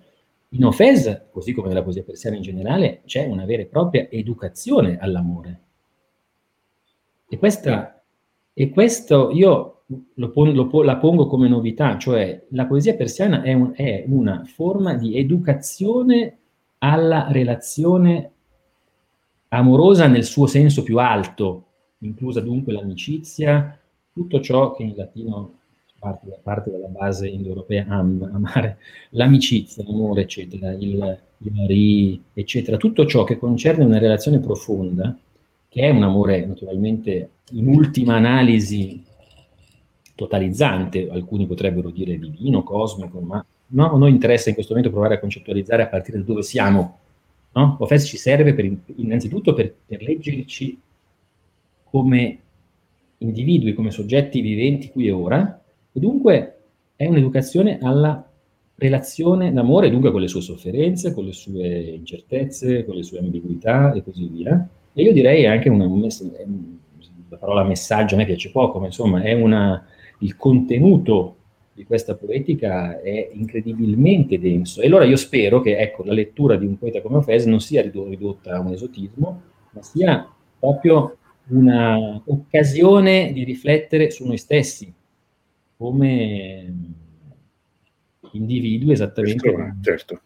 [0.50, 4.98] in Ofes, così come nella poesia persiana in generale, c'è una vera e propria educazione
[5.00, 5.60] all'amore.
[7.28, 8.02] E questa,
[8.54, 9.82] e questo io
[10.14, 14.44] lo pon, lo, la pongo come novità, cioè la poesia persiana è, un, è una
[14.46, 16.38] forma di educazione
[16.80, 18.32] alla relazione
[19.50, 21.66] amorosa nel suo senso più alto,
[22.00, 23.78] inclusa dunque l'amicizia,
[24.14, 25.60] tutto ciò che in latino
[26.00, 28.78] parte, parte dalla base indoeuropea am, amare,
[29.12, 35.18] l'amicizia, l'amore, eccetera, il, il mari, eccetera, tutto ciò che concerne una relazione profonda,
[35.68, 39.04] che è un amore naturalmente in ultima analisi
[40.16, 45.16] totalizzante, alcuni potrebbero dire divino, cosmico, ma no, a noi interessa in questo momento provare
[45.16, 46.98] a concettualizzare a partire da dove siamo
[47.52, 47.78] No?
[47.80, 50.80] L'OFES ci serve per, innanzitutto per, per leggerci
[51.84, 52.40] come
[53.18, 56.58] individui, come soggetti viventi qui e ora, e dunque
[56.96, 58.24] è un'educazione alla
[58.76, 63.92] relazione d'amore, dunque con le sue sofferenze, con le sue incertezze, con le sue ambiguità
[63.94, 64.68] e così via.
[64.94, 69.34] E io direi anche una, la parola messaggio a me piace poco, ma insomma è
[69.34, 69.86] una,
[70.20, 71.36] il contenuto
[71.80, 74.82] di questa poetica è incredibilmente denso.
[74.82, 77.82] E allora io spero che ecco, la lettura di un poeta come Ofes non sia
[77.82, 81.16] ridotta a un esotismo, ma sia proprio
[81.48, 84.94] un'occasione di riflettere su noi stessi
[85.78, 86.74] come
[88.34, 89.50] individui esattamente.
[89.50, 90.22] Questo, certo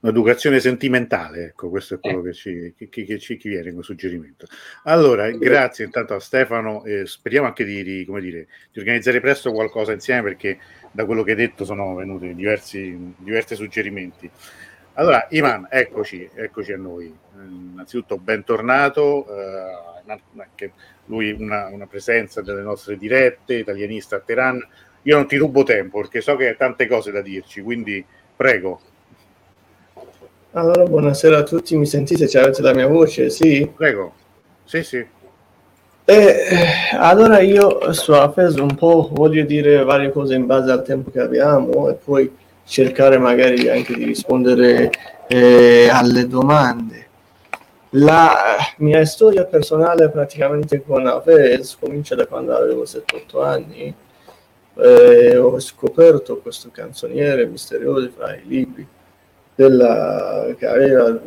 [0.00, 2.24] un'educazione sentimentale, ecco, questo è quello eh.
[2.24, 4.46] che, ci, che, che, che, ci viene come suggerimento.
[4.84, 9.92] Allora, grazie intanto a Stefano, eh, speriamo anche di, di, dire, di, organizzare presto qualcosa
[9.92, 10.58] insieme perché
[10.90, 14.30] da quello che hai detto sono venuti diversi, diversi suggerimenti.
[14.94, 17.14] Allora, Iman, eccoci, eccoci a noi.
[17.34, 20.72] Innanzitutto bentornato, eh, anche
[21.06, 24.66] lui una, una presenza delle nostre dirette, italianista a Teheran.
[25.02, 28.80] Io non ti rubo tempo perché so che hai tante cose da dirci, quindi prego.
[30.52, 32.26] Allora, buonasera a tutti, mi sentite?
[32.26, 33.30] Cioè, avete la mia voce?
[33.30, 33.70] Sì?
[33.72, 34.12] Prego.
[34.64, 35.06] Sì, sì.
[36.04, 36.34] Eh,
[36.98, 41.20] allora io su Hafez un po' voglio dire varie cose in base al tempo che
[41.20, 44.90] abbiamo e poi cercare magari anche di rispondere
[45.28, 47.06] eh, alle domande.
[47.90, 53.94] La mia storia personale praticamente con Hafez comincia da quando avevo 7-8 anni.
[54.74, 58.88] Eh, ho scoperto questo canzoniere misterioso fra i libri
[59.60, 61.20] della, che aveva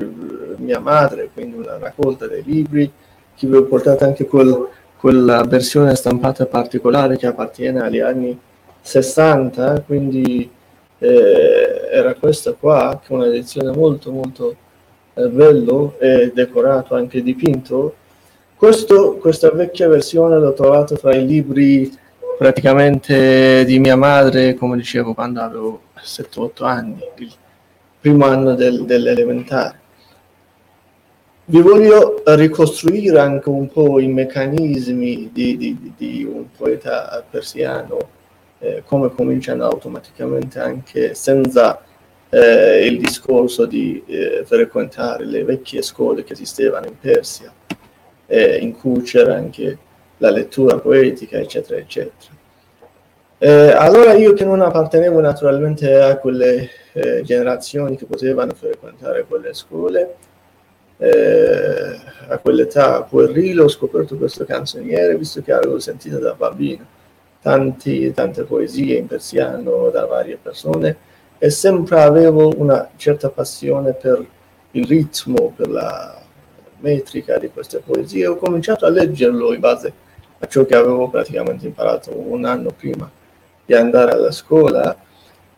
[0.58, 2.92] mia madre, quindi una raccolta dei libri,
[3.36, 8.36] che vi ho portato anche quel, quella versione stampata particolare che appartiene agli anni
[8.82, 10.50] 60, quindi
[10.98, 14.56] eh, era questa qua, che è un'edizione molto molto
[15.14, 17.96] eh, bello e decorato, anche dipinto.
[18.56, 21.96] Questo, questa vecchia versione l'ho trovata fra i libri
[22.36, 27.34] praticamente di mia madre, come dicevo, quando avevo 7-8 anni, il
[28.04, 29.80] primo anno del, dell'elementare.
[31.46, 38.10] Vi voglio ricostruire anche un po' i meccanismi di, di, di un poeta persiano,
[38.60, 41.82] eh, come cominciano automaticamente anche senza
[42.30, 47.54] eh, il discorso di eh, frequentare le vecchie scuole che esistevano in Persia,
[48.26, 49.78] eh, in cui c'era anche
[50.18, 52.36] la lettura poetica, eccetera, eccetera.
[53.46, 59.54] Eh, allora io che non appartenevo naturalmente a quelle eh, generazioni che potevano frequentare quelle
[59.54, 60.16] scuole,
[60.96, 66.86] eh, a quell'età puerile ho scoperto questo canzoniere visto che avevo sentito da bambino
[67.42, 70.96] tanti, tante poesie in persiano da varie persone
[71.38, 74.26] e sempre avevo una certa passione per
[74.72, 76.18] il ritmo, per la
[76.80, 78.26] metrica di queste poesie.
[78.26, 79.94] Ho cominciato a leggerlo in base
[80.40, 83.12] a ciò che avevo praticamente imparato un anno prima
[83.66, 84.98] di andare alla scuola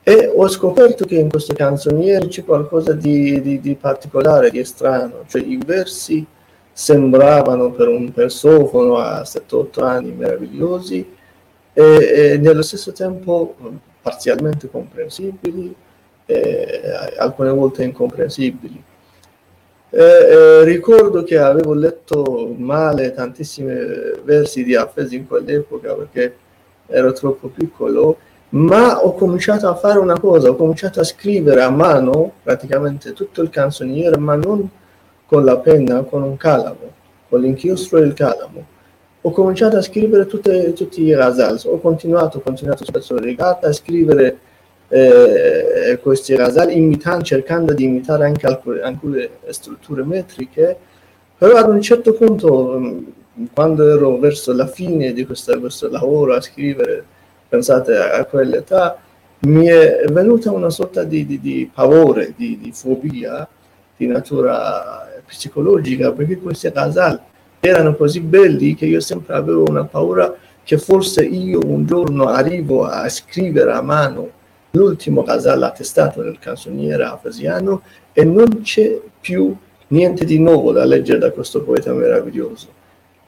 [0.07, 5.23] e ho scoperto che in questo canzoniere c'è qualcosa di, di, di, particolare, di strano,
[5.27, 6.23] cioè i versi
[6.71, 11.11] sembravano per un persofono a 7-8 anni meravigliosi
[11.73, 13.55] e, e, nello stesso tempo
[13.99, 15.73] parzialmente comprensibili
[16.27, 16.81] e
[17.17, 18.83] alcune volte incomprensibili.
[19.89, 23.73] E, e, ricordo che avevo letto male tantissimi
[24.23, 26.35] versi di Hafez in quell'epoca perché
[26.87, 28.17] ero troppo piccolo,
[28.49, 33.41] ma ho cominciato a fare una cosa, ho cominciato a scrivere a mano praticamente tutto
[33.41, 34.69] il canzoniere, ma non
[35.25, 36.91] con la penna, con un calamo,
[37.27, 38.73] con l'inchiostro e il calamo.
[39.21, 43.73] Ho cominciato a scrivere tutte, tutti i rasals, ho continuato, ho continuato spesso rigata a
[43.73, 44.37] scrivere
[44.87, 50.77] eh, questi rasal, imitando, cercando di imitare anche alcune, alcune strutture metriche,
[51.37, 52.79] però ad un certo punto
[53.53, 57.03] quando ero verso la fine di questa, questo lavoro a scrivere,
[57.47, 58.97] pensate a, quell'età,
[59.39, 63.47] mi è venuta una sorta di, di, di pavore, di, di, fobia
[63.97, 67.19] di natura psicologica, perché questi casal
[67.59, 70.33] erano così belli che io sempre avevo una paura
[70.63, 74.29] che forse io un giorno arrivo a scrivere a mano
[74.71, 77.81] l'ultimo casal attestato del canzoniere afesiano
[78.13, 79.55] e non c'è più
[79.87, 82.74] niente di nuovo da leggere da questo poeta meraviglioso.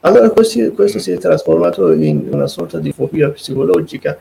[0.00, 4.16] Allora questo, questo si è trasformato in una sorta di fobia psicologica.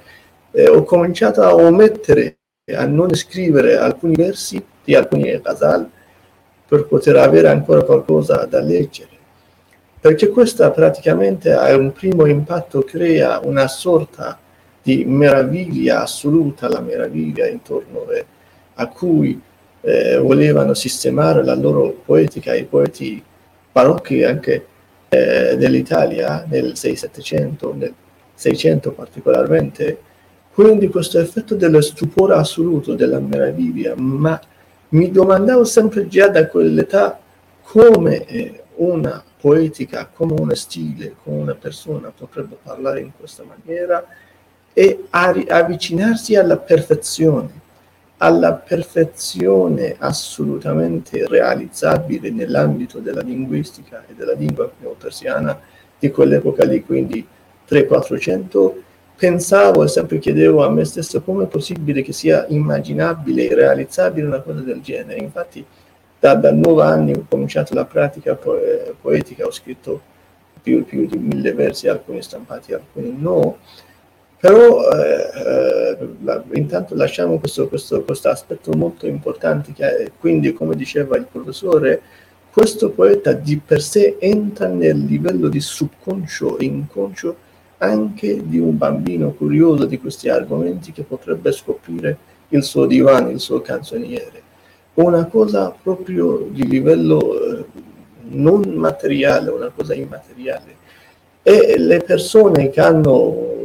[0.51, 2.37] Eh, ho cominciato a omettere,
[2.75, 5.87] a non scrivere alcuni versi di alcuni ghazal
[6.67, 9.09] per poter avere ancora qualcosa da leggere.
[9.99, 14.39] Perché questa praticamente ha un primo impatto, crea una sorta
[14.81, 18.05] di meraviglia assoluta, la meraviglia intorno
[18.75, 19.39] a cui
[19.81, 23.23] eh, volevano sistemare la loro poetica, i poeti
[23.71, 24.65] barocchi anche
[25.09, 27.93] eh, dell'Italia nel 600 nel
[28.33, 29.99] 600 particolarmente,
[30.53, 34.39] quindi questo effetto dello stupore assoluto, della meraviglia, ma
[34.89, 37.19] mi domandavo sempre già da quell'età
[37.63, 44.05] come eh, una poetica, come uno stile, come una persona potrebbe parlare in questa maniera
[44.73, 47.65] e avvicinarsi alla perfezione
[48.17, 55.59] alla perfezione assolutamente realizzabile nell'ambito della linguistica e della lingua persiana
[55.99, 57.25] di quell'epoca lì, quindi
[57.67, 58.71] 300-400,
[59.15, 64.27] pensavo e sempre chiedevo a me stesso come è possibile che sia immaginabile e realizzabile
[64.27, 65.19] una cosa del genere.
[65.19, 65.65] Infatti
[66.19, 68.59] da, da nove anni ho cominciato la pratica po-
[68.99, 70.01] poetica, ho scritto
[70.61, 73.57] più, più di mille versi, alcuni stampati, alcuni no,
[74.39, 81.17] però eh, eh, intanto lasciamo questo, questo, questo, aspetto molto importante, che quindi come diceva
[81.17, 82.01] il professore,
[82.51, 87.35] questo poeta di per sé entra nel livello di subconscio e inconscio
[87.79, 92.17] anche di un bambino curioso di questi argomenti che potrebbe scoprire
[92.49, 94.43] il suo divano, il suo canzoniere.
[94.95, 97.65] una cosa proprio di livello eh,
[98.29, 100.76] non materiale, una cosa immateriale.
[101.49, 103.15] E le persone che hanno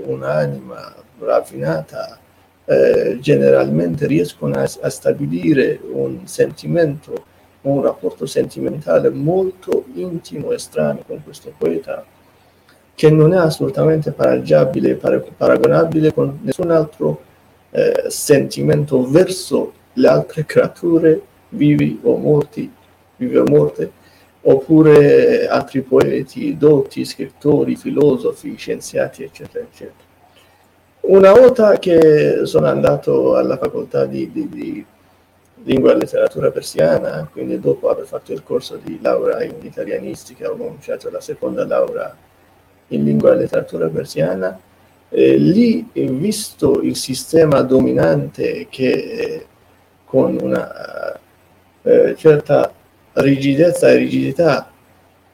[0.05, 2.17] un'anima raffinata
[2.65, 7.25] eh, generalmente riescono a, a, stabilire un sentimento,
[7.63, 12.07] un rapporto sentimentale molto intimo e strano con questo poeta
[12.95, 14.95] che non è assolutamente paragonabile,
[15.37, 17.21] paragonabile con nessun altro
[17.73, 22.73] eh, sentimento verso le altre creature vivi o morti,
[23.17, 23.91] vive o morte,
[24.43, 30.11] oppure altri poeti, dotti, scrittori, filosofi, scienziati, eccetera, eccetera.
[31.03, 34.87] Una volta che sono andato alla facoltà di, di, di
[35.65, 40.57] lingua e letteratura persiana, quindi dopo aver fatto il corso di laurea in italianistica, ho
[40.57, 42.15] cominciato la seconda laurea
[42.89, 44.59] in lingua e letteratura persiana,
[45.09, 49.47] eh, lì visto il sistema dominante che
[50.05, 51.19] con una
[51.83, 52.72] eh, certa
[53.15, 54.71] rigidezza e rigidità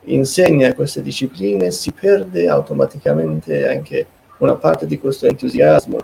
[0.04, 4.06] insegna queste discipline, si perde automaticamente anche
[4.38, 5.98] una parte di questo entusiasmo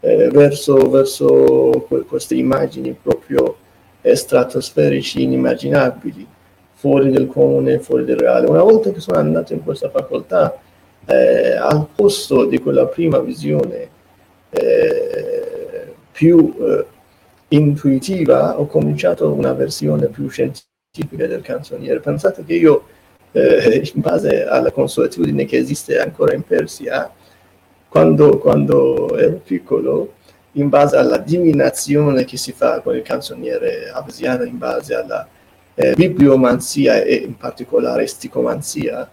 [0.00, 3.56] eh, verso, verso queste immagini proprio
[4.00, 6.26] stratosferici inimmaginabili,
[6.74, 8.46] fuori del comune, fuori del reale.
[8.46, 10.58] Una volta che sono andato in questa facoltà,
[11.06, 13.88] eh, al posto di quella prima visione
[14.50, 16.86] eh, più eh,
[17.48, 22.00] intuitiva, ho cominciato una versione più scientifica del canzoniere.
[22.00, 22.86] Pensate che io,
[23.32, 27.10] eh, in base alla consuetudine che esiste ancora in Persia,
[27.88, 30.14] quando, quando ero piccolo,
[30.52, 35.26] in base alla divinazione che si fa con il canzoniere avesiano, in base alla
[35.74, 39.08] eh, bibliomanzia e in particolare sticomanzia,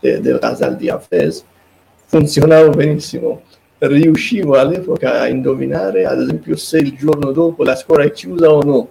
[0.00, 1.44] eh, del Ghazal di Hafez,
[2.06, 3.42] funzionava benissimo.
[3.78, 8.62] Riuscivo all'epoca a indovinare, ad esempio, se il giorno dopo la scuola è chiusa o
[8.62, 8.88] no.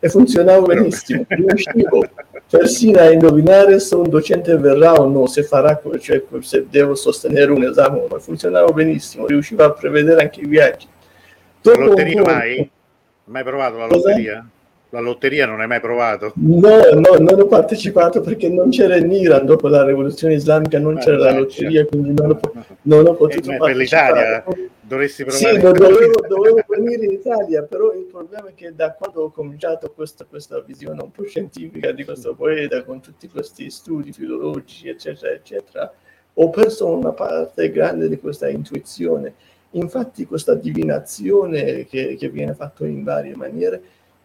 [0.00, 1.24] E funzionava benissimo.
[1.28, 2.08] Riuscivo
[2.48, 7.52] persino a indovinare se un docente verrà o no, se farà, cioè se devo sostenere
[7.52, 8.18] un esame o no.
[8.18, 9.26] Funzionava benissimo.
[9.26, 10.88] Riuscivo a prevedere anche i viaggi.
[11.60, 12.70] Dopo la lotteria mai?
[13.24, 14.34] Mai provato la lotteria?
[14.36, 14.58] Cosa?
[14.92, 16.32] La lotteria non hai mai provato?
[16.34, 20.98] No, no, non ho partecipato perché non c'era in Iran dopo la rivoluzione islamica, non
[20.98, 22.40] c'era la lotteria, quindi non ho,
[22.82, 24.44] non ho potuto eh, Per l'Italia
[24.90, 25.54] dovresti provare.
[25.54, 29.92] Sì, dovevo, dovevo, venire in Italia, però il problema è che da quando ho cominciato
[29.92, 35.32] questa, questa visione un po' scientifica di questo poeta, con tutti questi studi filologici, eccetera,
[35.32, 35.92] eccetera,
[36.34, 39.34] ho perso una parte grande di questa intuizione.
[39.74, 43.80] Infatti questa divinazione che, che viene fatta in varie maniere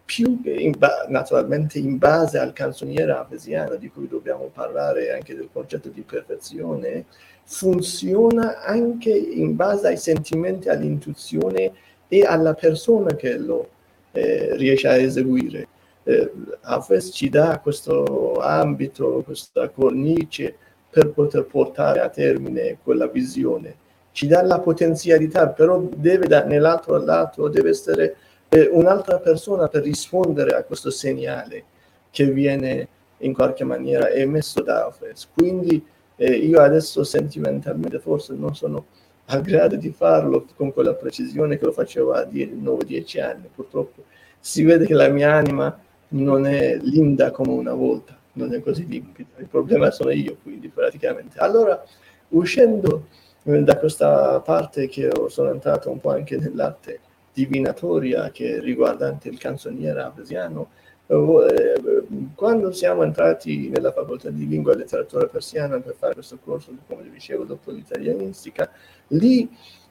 [0.05, 5.49] più in ba- naturalmente in base al canzoniere avesiano di cui dobbiamo parlare anche del
[5.51, 7.05] concetto di perfezione,
[7.43, 11.73] funziona anche in base ai sentimenti, all'intuizione
[12.07, 13.69] e alla persona che lo
[14.11, 15.67] eh, riesce a eseguire.
[16.03, 16.31] Eh,
[16.61, 20.55] Hafez ci dà questo ambito, questa cornice
[20.87, 23.75] per poter portare a termine quella visione.
[24.11, 28.15] Ci dà la potenzialità, però deve da, nell'altro lato deve essere
[28.55, 31.63] eh, un'altra persona per rispondere a questo segnale
[32.09, 32.87] che viene
[33.17, 35.17] in qualche maniera emesso da Alfred.
[35.33, 35.85] Quindi
[36.15, 38.85] eh, io adesso sentimentalmente forse non sono
[39.25, 43.49] a grado di farlo con quella precisione che lo facevo a 9-10 anni.
[43.53, 44.03] Purtroppo
[44.39, 45.77] si vede che la mia anima
[46.09, 49.31] non è linda come una volta, non è così limpida.
[49.39, 51.39] Il problema sono io, quindi praticamente.
[51.39, 51.83] Allora,
[52.29, 53.07] uscendo
[53.43, 56.99] eh, da questa parte che sono entrato un po' anche nell'arte
[57.35, 60.69] divinatoria che riguardante il canzoniere avesiano.
[61.07, 66.71] Eh, quando siamo entrati nella facoltà di lingua e letteratura persiana per fare questo corso,
[66.87, 68.71] come dicevo, dopo l'italianistica,
[69.09, 69.47] lì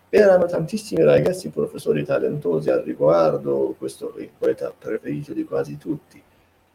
[0.08, 6.20] erano tantissimi ragazzi professori talentosi al riguardo, questo è il poeta preferito di quasi tutti.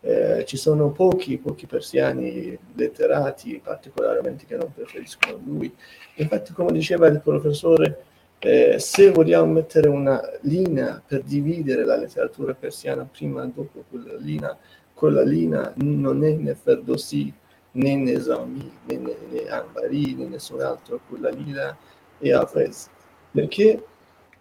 [0.01, 5.74] Eh, ci sono pochi, pochi persiani letterati, particolarmente che non preferiscono lui.
[6.15, 8.05] Infatti, come diceva il professore
[8.39, 14.15] eh, se vogliamo mettere una linea per dividere la letteratura persiana prima e dopo quella
[14.17, 14.57] linea,
[14.93, 17.33] quella linea non è né Ferdowsi
[17.71, 21.77] né Nesami né, né, né Ambari né nessun altro, quella linea
[22.17, 22.89] è Hafez,
[23.31, 23.83] perché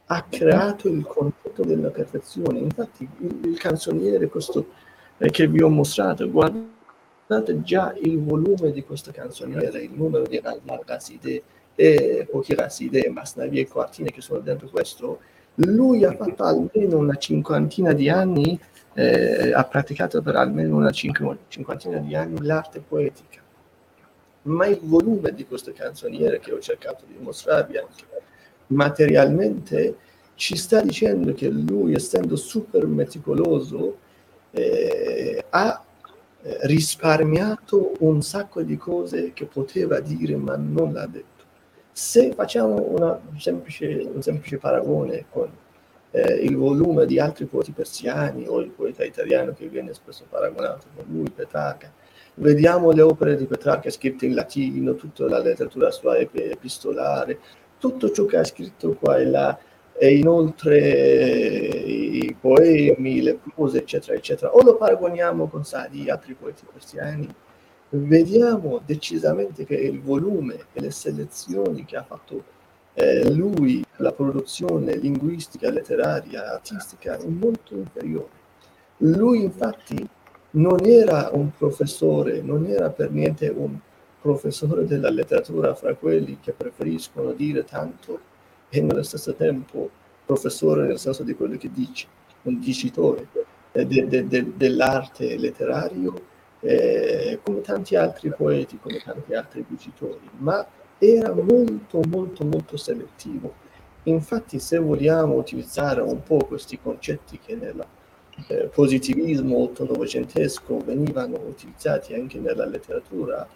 [0.07, 2.61] ha creato il concetto della perfezione.
[2.61, 4.69] Infatti il, il canzoniere, questo
[5.19, 10.41] eh, che vi ho mostrato, guardate già il volume di questo canzoniere, il numero di
[10.43, 11.43] Al-Ghazide,
[11.81, 15.21] e pochi idee, Masnavi e quartine che sono dentro questo,
[15.55, 18.59] lui ha fatto almeno una cinquantina di anni,
[18.95, 23.41] eh, ha praticato per almeno una cinquantina di anni l'arte poetica.
[24.43, 28.05] Ma il volume di queste canzoniere che ho cercato di mostrarvi anche
[28.69, 29.97] materialmente
[30.35, 33.99] ci sta dicendo che lui, essendo super meticoloso,
[34.51, 35.85] eh, ha
[36.43, 41.38] eh, risparmiato un sacco di cose che poteva dire ma non l'ha detto.
[41.99, 45.51] Se facciamo semplice, un semplice paragone con
[46.13, 50.87] eh, il volume di altri poeti persiani o il poeta italiano che viene spesso paragonato
[50.95, 51.93] con lui, Petrarca,
[52.35, 57.41] vediamo le opere di Petrarca scritte in latino, tutta la letteratura sua epistolare,
[57.79, 59.59] tutto ciò che ha scritto qua e là,
[59.99, 66.63] e inoltre i poemi, le prose, eccetera, eccetera, o lo paragoniamo con Sadi, altri poeti
[66.73, 67.29] persiani,
[67.91, 72.57] vediamo decisamente che il volume e le selezioni che ha fatto
[72.95, 78.37] eh, lui, la produzione linguistica, letteraria, artistica, è molto inferiore.
[78.99, 80.09] Lui infatti
[80.51, 83.79] non era un professore, non era per niente un
[84.21, 88.19] professore della letteratura fra quelli che preferiscono dire tanto
[88.69, 89.89] e nello stesso tempo
[90.27, 92.07] professore nel senso di quello che dice,
[92.43, 93.29] un dicitore
[93.73, 96.21] eh, de, de, de, dell'arte letterario,
[96.61, 100.67] eh, come tanti altri poeti, come tanti altri dicitori, ma
[100.99, 103.67] era molto molto molto selettivo.
[104.05, 107.85] Infatti se vogliamo utilizzare un po' questi concetti che nel
[108.49, 113.47] eh, positivismo otto-novecentesco venivano utilizzati anche nella letteratura,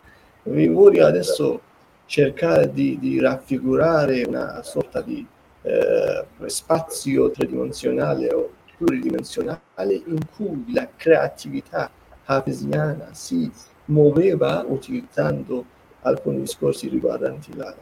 [0.44, 1.60] vi voglio adesso
[2.06, 5.24] cercare di, di raffigurare una sorta di
[5.62, 11.90] eh, spazio tridimensionale o pluridimensionale in cui la creatività
[12.24, 13.50] hafesiana si
[13.86, 15.64] muoveva utilizzando
[16.02, 17.74] alcuni discorsi riguardanti la,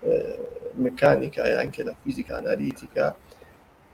[0.00, 0.38] eh,
[0.74, 3.14] meccanica e anche la fisica analitica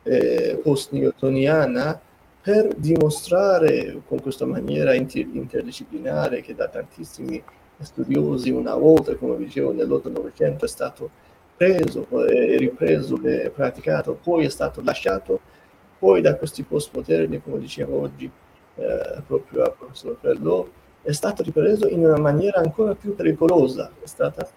[0.03, 2.01] eh, post-newtoniana
[2.41, 7.43] per dimostrare con questa maniera inter- interdisciplinare che da tantissimi
[7.81, 11.11] studiosi una volta, come dicevo, nell'Otto-Novecento è stato
[11.57, 15.41] preso, e ripreso e praticato, poi è stato lasciato,
[15.99, 18.31] poi da questi postmoderni, come dicevo oggi
[18.77, 20.66] eh, proprio al professor Perlò,
[21.03, 24.49] è stato ripreso in una maniera ancora più pericolosa, è stata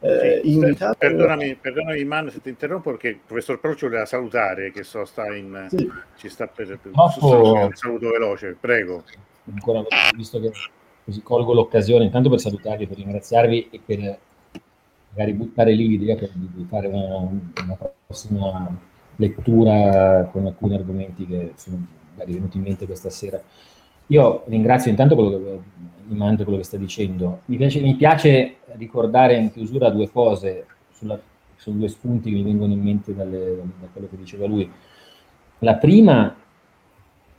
[0.00, 0.96] eh, sì, invitato...
[0.98, 5.32] Perdonami, perdonami Iman se ti interrompo perché il professor Procio voleva salutare, che so sta
[5.34, 5.66] in...
[5.68, 5.90] Sì.
[6.16, 6.78] ci sta per...
[6.82, 7.52] Dopo...
[7.54, 9.04] un saluto veloce, prego.
[9.52, 9.84] Ancora,
[10.16, 10.50] visto che
[11.04, 14.18] così colgo l'occasione, intanto per salutarvi, per ringraziarvi e per
[15.10, 18.76] magari buttare lì l'idea di, fare una, una, prossima
[19.16, 23.40] lettura con alcuni argomenti che sono magari venuti in mente questa sera.
[24.08, 25.60] Io ringrazio intanto quello che,
[26.08, 27.40] intanto quello che sta dicendo.
[27.46, 31.18] Mi piace, mi piace, ricordare in chiusura due cose, sulla,
[31.56, 34.70] sono due spunti che mi vengono in mente dalle, da quello che diceva lui.
[35.60, 36.34] La prima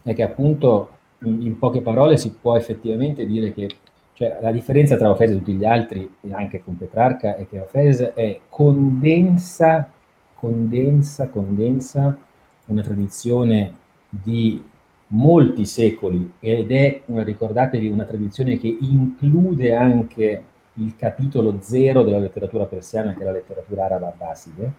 [0.02, 3.70] è che appunto in, in poche parole si può effettivamente dire che
[4.14, 7.60] cioè, la differenza tra Ofese e tutti gli altri, e anche con Petrarca, è che
[7.60, 9.90] Ofese è condensa,
[10.36, 12.18] condensa, condensa
[12.66, 13.82] una tradizione
[14.22, 14.64] di
[15.08, 20.44] molti secoli ed è, ricordatevi, una tradizione che include anche
[20.76, 24.72] il capitolo zero della letteratura persiana, che è la letteratura araba abbaside,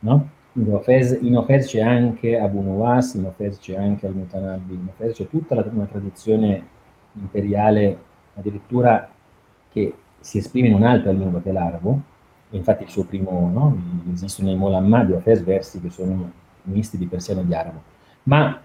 [0.00, 0.28] no?
[0.54, 5.14] In Ofez, in Ofez c'è anche Abu Nuwas, in Ofez c'è anche Al-Mutanabbi, in Ofez
[5.14, 6.66] c'è tutta la, una tradizione
[7.12, 7.96] imperiale
[8.34, 9.08] addirittura
[9.70, 12.00] che si esprime in un'altra lingua che l'arabo,
[12.50, 13.76] infatti il suo primo, no?
[14.12, 16.32] esistono nei Molamma di Ofez versi che sono
[16.62, 17.82] misti di persiano e di arabo,
[18.28, 18.60] ma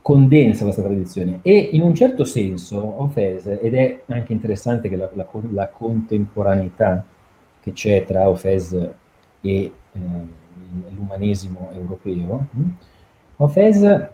[0.00, 5.08] condensa questa tradizione e in un certo senso Ofez, ed è anche interessante che la,
[5.12, 7.04] la, la contemporaneità
[7.60, 8.90] che c'è tra Ofez e
[9.40, 9.72] eh,
[10.96, 12.68] l'umanesimo europeo, hm?
[13.36, 14.10] Ofez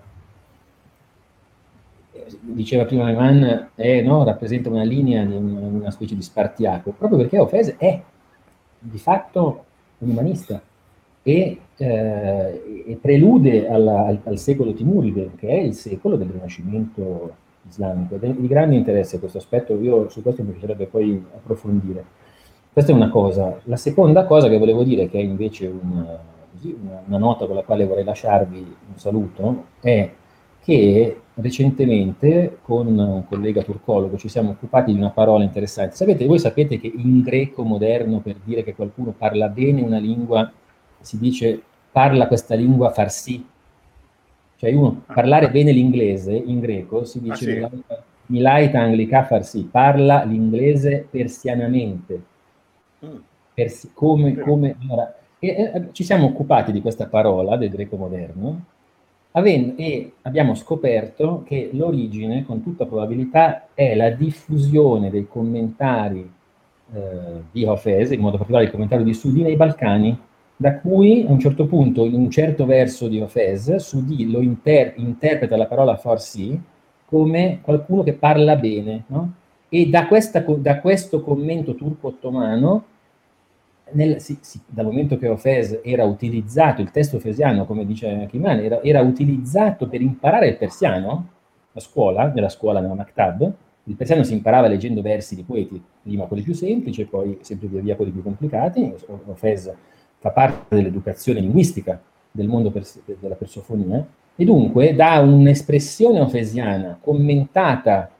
[2.41, 3.43] diceva prima Neumann,
[3.75, 8.03] è, no, rappresenta una linea, una, una specie di spartiacque, proprio perché Ofese è
[8.79, 9.65] di fatto
[9.99, 10.61] un umanista
[11.23, 17.35] e, eh, e prelude alla, al, al, secolo Timuride, che è il secolo del Rinascimento
[17.69, 18.17] islamico.
[18.17, 22.05] È di grande interesse questo aspetto, io su questo mi piacerebbe poi approfondire.
[22.73, 23.61] Questa è una cosa.
[23.65, 26.19] La seconda cosa che volevo dire, che è invece una,
[27.07, 30.11] una nota con la quale vorrei lasciarvi un saluto, è
[30.63, 35.97] che recentemente con un collega turcologo ci siamo occupati di una parola interessante.
[35.97, 40.51] Sapete, voi sapete che in greco moderno per dire che qualcuno parla bene una lingua
[41.01, 43.45] si dice parla questa lingua farsi.
[44.57, 45.15] Cioè uno ah.
[45.15, 47.83] parlare bene l'inglese in greco si dice ah, sì.
[48.27, 52.23] milaita anglica farsi, parla l'inglese persianamente.
[53.05, 53.17] Mm.
[53.55, 58.65] Persi, come, come, allora, e, e, ci siamo occupati di questa parola del greco moderno
[59.31, 66.29] e abbiamo scoperto che l'origine, con tutta probabilità, è la diffusione dei commentari
[66.93, 70.19] eh, di Hafez, in modo particolare il commentario di Sudi nei Balcani,
[70.61, 74.95] da cui a un certo punto, in un certo verso di Hafez, Sudi lo inter-
[74.97, 76.61] interpreta la parola farsi
[77.05, 79.35] come qualcuno che parla bene, no?
[79.69, 82.85] E da, questa, da questo commento turco-ottomano,
[83.93, 88.65] nel, sì, sì, dal momento che Ofes era utilizzato, il testo ofesiano, come dice Kimani,
[88.65, 91.29] era, era, utilizzato per imparare il persiano
[91.73, 93.53] a scuola, nella scuola, nella Maktab,
[93.85, 97.81] il persiano si imparava leggendo versi di poeti, prima quelli più semplici poi sempre via
[97.81, 98.93] via quelli più complicati.
[99.27, 99.73] Ofes
[100.19, 102.01] fa parte dell'educazione linguistica
[102.31, 104.07] del mondo pers- della persofonia
[104.37, 108.11] e dunque da un'espressione ofesiana commentata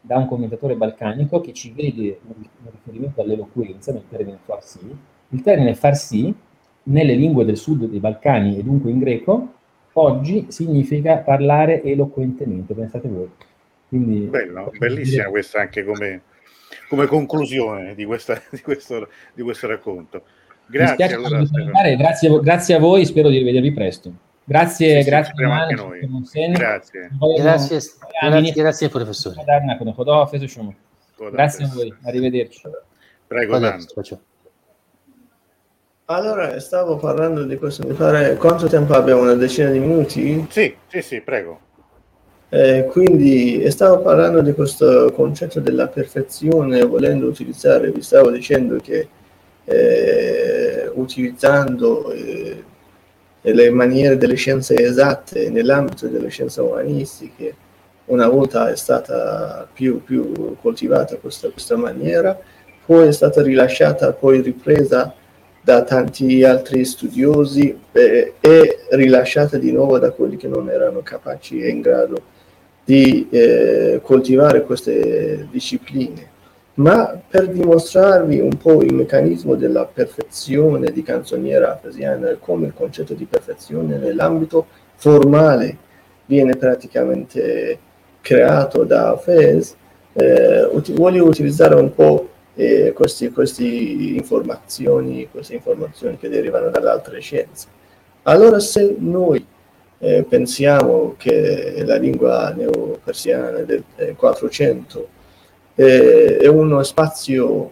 [0.00, 4.78] da un commentatore balcanico che ci vede un riferimento all'eloquenza nel termine farsi.
[5.28, 6.34] Il termine farsi
[6.84, 9.52] nelle lingue del sud dei Balcani e dunque in greco
[9.92, 13.30] oggi significa parlare eloquentemente, pensate voi.
[13.88, 15.30] Quindi, Bello, bellissima dire...
[15.30, 16.22] questa anche come,
[16.88, 20.22] come conclusione di, questa, di, questo, di, questo, racconto.
[20.70, 21.42] Grazie, allora,
[21.96, 24.12] grazie, grazie, a voi, spero di rivedervi presto.
[24.44, 26.00] Grazie, sì, grazie, Manu, anche noi.
[26.52, 27.08] Grazie.
[27.18, 27.80] Grazie,
[28.20, 29.42] grazie, grazie professore.
[31.30, 32.60] Grazie a voi, arrivederci.
[33.26, 33.58] Prego,
[36.06, 39.22] Allora, stavo parlando di questo, mi pare, quanto tempo abbiamo?
[39.22, 40.46] Una decina di minuti?
[40.50, 41.60] Sì, sì, sì, prego.
[42.50, 49.08] Eh, quindi stavo parlando di questo concetto della perfezione, volendo utilizzare, vi stavo dicendo che
[49.68, 52.64] eh, utilizzando eh,
[53.42, 57.54] le maniere delle scienze esatte nell'ambito delle scienze umanistiche,
[58.06, 62.38] una volta è stata più, più coltivata questa, questa maniera,
[62.84, 65.14] poi è stata rilasciata, poi ripresa
[65.60, 71.60] da tanti altri studiosi eh, e rilasciata di nuovo da quelli che non erano capaci
[71.60, 72.22] e in grado
[72.84, 76.36] di eh, coltivare queste discipline,
[76.78, 82.74] ma per dimostrarvi un po' il meccanismo della perfezione di canzoniera afesiana e come il
[82.74, 85.76] concetto di perfezione nell'ambito formale
[86.26, 87.78] viene praticamente
[88.20, 89.74] creato da Fez,
[90.12, 96.90] eh, ut- voglio utilizzare un po' eh, queste, queste informazioni, queste informazioni che derivano dalle
[96.90, 97.66] altre scienze.
[98.22, 99.44] Allora se noi
[99.98, 103.82] eh, pensiamo che la lingua neopersiana del
[104.14, 105.17] 400 eh,
[105.84, 107.70] è uno spazio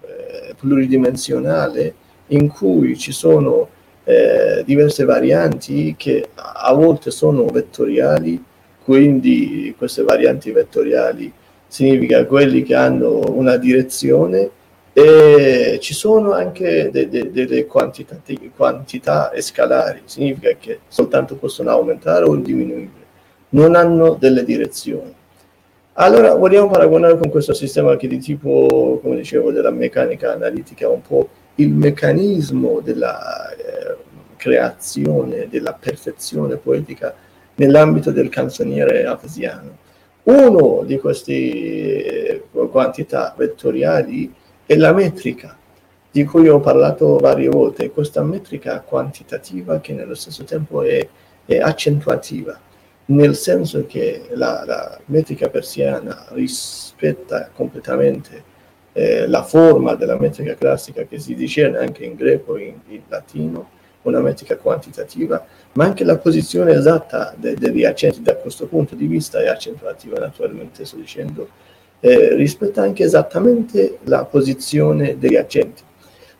[0.00, 1.94] eh, pluridimensionale
[2.28, 3.68] in cui ci sono
[4.02, 8.42] eh, diverse varianti che a volte sono vettoriali,
[8.82, 11.32] quindi queste varianti vettoriali
[11.68, 14.50] significa quelli che hanno una direzione
[14.92, 18.20] e ci sono anche de, de, delle quantità,
[18.56, 22.90] quantità scalari, significa che soltanto possono aumentare o diminuire,
[23.50, 25.14] non hanno delle direzioni.
[25.98, 31.00] Allora vogliamo paragonare con questo sistema che di tipo, come dicevo, della meccanica analitica, un
[31.00, 33.96] po' il meccanismo della eh,
[34.36, 37.14] creazione, della perfezione poetica
[37.54, 39.78] nell'ambito del canzoniere afesiano.
[40.24, 44.30] Uno di queste eh, quantità vettoriali
[44.66, 45.56] e la metrica
[46.10, 51.08] di cui ho parlato varie volte, questa metrica quantitativa che nello stesso tempo è,
[51.46, 52.58] è accentuativa,
[53.06, 58.54] nel senso che la, la metrica persiana rispetta completamente
[58.92, 63.02] eh, la forma della metrica classica che si discerne anche in greco e in, in,
[63.08, 63.70] latino,
[64.02, 69.06] una metrica quantitativa, ma anche la posizione esatta de, degli accenti da questo punto di
[69.06, 71.48] vista è accentuativa, naturalmente sto dicendo
[72.00, 75.82] eh, rispetta anche esattamente la posizione degli accenti.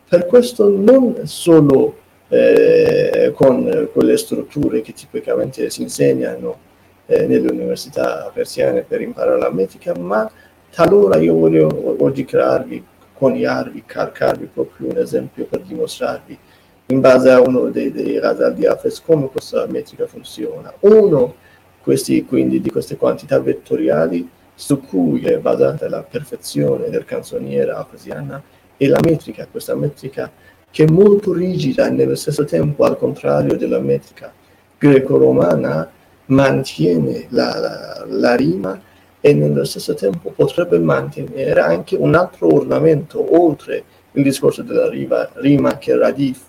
[0.07, 1.95] Per questo non solo
[2.29, 6.57] eh, con quelle strutture che tipicamente si insegnano
[7.05, 10.29] eh, nelle università persiane per imparare la metrica, ma
[10.69, 16.37] talora io voglio oggi crearvi, coniarvi, calcarvi proprio un esempio per dimostrarvi
[16.87, 20.73] in base a uno dei, dei radar di AFES come questa metrica funziona.
[20.81, 21.35] Uno
[21.81, 28.41] questi, quindi di queste quantità vettoriali su cui è basata la perfezione del canzoniere afesiana
[28.75, 30.31] e la metrica, questa metrica
[30.69, 34.31] che è molto rigida e nello stesso tempo, al contrario della metrica
[34.77, 35.89] greco-romana,
[36.27, 38.79] mantiene la, la, la rima
[39.19, 45.29] e nello stesso tempo potrebbe mantenere anche un altro ornamento oltre il discorso della rima,
[45.35, 46.41] rima che radif,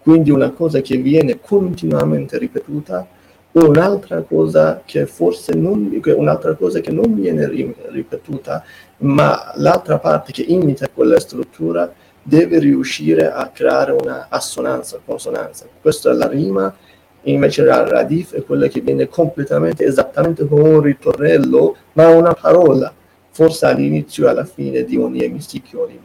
[0.00, 3.06] quindi una cosa che viene continuamente ripetuta
[3.52, 8.64] Un'altra cosa che forse non, un'altra cosa che non viene ripetuta,
[8.98, 11.92] ma l'altra parte che imita quella struttura
[12.22, 15.66] deve riuscire a creare una assonanza, consonanza.
[15.80, 16.74] Questa è la rima,
[17.22, 22.92] invece la radif è quella che viene completamente, esattamente come un ritornello, ma una parola,
[23.30, 26.00] forse all'inizio e alla fine di ogni emisticchio, ogni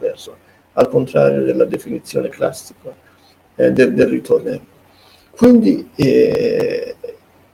[0.72, 2.94] al contrario della definizione classica
[3.56, 4.76] eh, del, del ritornello.
[5.30, 6.96] Quindi eh,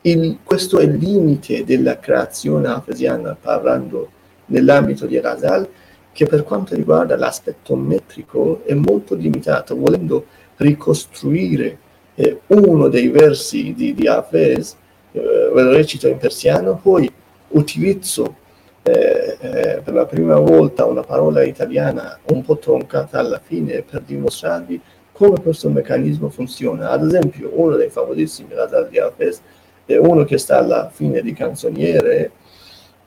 [0.03, 4.11] il, questo è il limite della creazione hafesiana parlando
[4.47, 5.69] nell'ambito di Ghazal,
[6.15, 11.77] che per quanto riguarda l'aspetto metrico è molto limitato, volendo ricostruire
[12.15, 14.77] eh, uno dei versi di, di Hafez,
[15.11, 17.13] eh, lo recito in persiano, poi
[17.49, 18.37] utilizzo
[18.83, 24.03] eh, eh, per la prima volta una parola italiana un po' troncata alla fine per
[24.03, 26.91] dimostrarvi come questo meccanismo funziona.
[26.91, 29.41] Ad esempio, uno dei famosissimi Radar di Hafez
[29.85, 32.31] è uno che sta alla fine di canzoniere.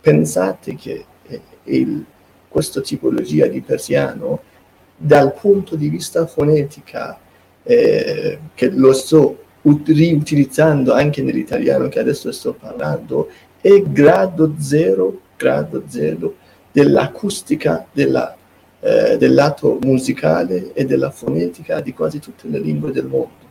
[0.01, 2.05] Pensate che eh, il,
[2.47, 4.41] questa tipologia di persiano,
[4.95, 7.19] dal punto di vista fonetica,
[7.63, 13.29] eh, che lo sto riutilizzando anche nell'italiano che adesso sto parlando,
[13.59, 16.35] è grado zero, grado zero
[16.71, 18.35] dell'acustica della,
[18.79, 23.45] eh, del lato musicale e della fonetica di quasi tutte le lingue del mondo.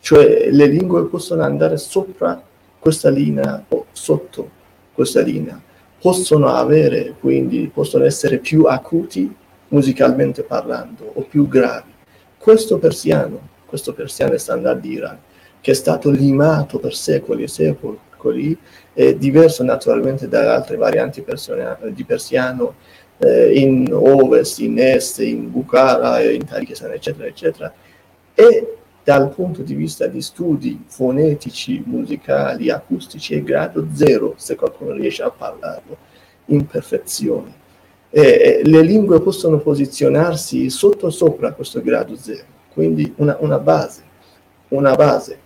[0.00, 2.40] Cioè le lingue possono andare sopra
[2.78, 4.50] questa linea o sotto
[4.92, 5.60] questa linea,
[6.06, 9.34] possono avere, quindi possono essere più acuti
[9.70, 11.90] musicalmente parlando o più gravi.
[12.38, 15.18] Questo persiano, questo persiano standard Iran,
[15.60, 18.56] che è stato limato per secoli e secoli,
[18.92, 21.24] è diverso naturalmente dalle altre varianti
[21.92, 22.74] di persiano
[23.18, 27.74] eh, in ovest, in est, in Bukhara, in Tariqistan, eccetera, eccetera,
[28.32, 28.76] e
[29.06, 35.22] dal punto di vista di studi fonetici, musicali, acustici è grado zero, se qualcuno riesce
[35.22, 35.96] a parlarlo,
[36.46, 37.54] in perfezione.
[38.10, 44.02] E, le lingue possono posizionarsi sotto sopra questo grado zero, quindi una, una base,
[44.70, 45.38] una base.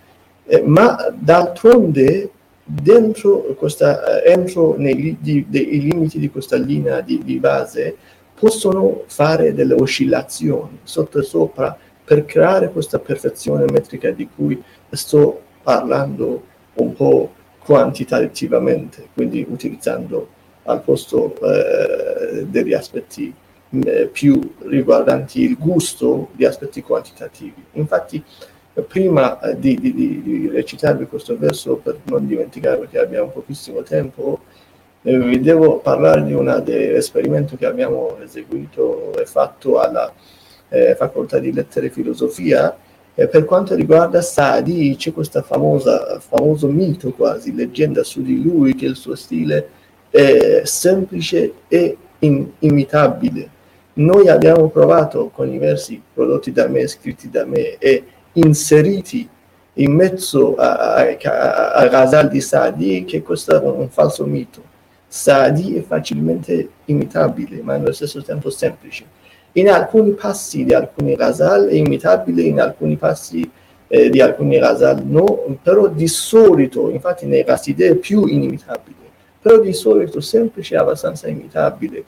[0.47, 2.31] Eh, ma d'altronde
[2.65, 7.95] dentro questa, eh, entro nei, di, dei limiti di questa linea di, di, base
[8.33, 11.77] possono fare delle oscillazioni sotto e sopra
[12.11, 16.43] per creare questa perfezione metrica di cui sto parlando
[16.73, 20.29] un po' quantitativamente, quindi utilizzando
[20.65, 23.33] al posto eh, degli aspetti
[23.85, 27.65] eh, più riguardanti il gusto di aspetti quantitativi.
[27.75, 28.21] Infatti,
[28.89, 34.41] prima eh, di, di, di, recitarvi questo verso, per non dimenticare perché abbiamo pochissimo tempo,
[35.03, 40.13] eh, vi devo parlare di un esperimento che abbiamo eseguito e fatto alla
[40.71, 42.75] eh, facoltà di lettere e filosofia.
[43.15, 48.87] Eh, per quanto riguarda Sadi, c'è questo famoso mito quasi, leggenda su di lui, che
[48.87, 49.69] il suo stile
[50.09, 53.59] è semplice e in, imitabile.
[53.95, 58.05] Noi abbiamo provato con i versi prodotti da me, scritti da me e
[58.35, 59.29] inseriti
[59.75, 64.63] in mezzo a, a, a Ghazal di Saadi che questo è un falso mito.
[65.07, 69.05] Saadi è facilmente imitabile, ma allo stesso tempo semplice.
[69.55, 73.51] In alcuni passi di alcuni Ghazal è imitabile, in alcuni passi
[73.89, 78.97] eh, di alcuni Ghazal no, però di solito, infatti nei Ghazide è più inimitabile,
[79.43, 82.05] però di solito semplice e abbastanza imitabile.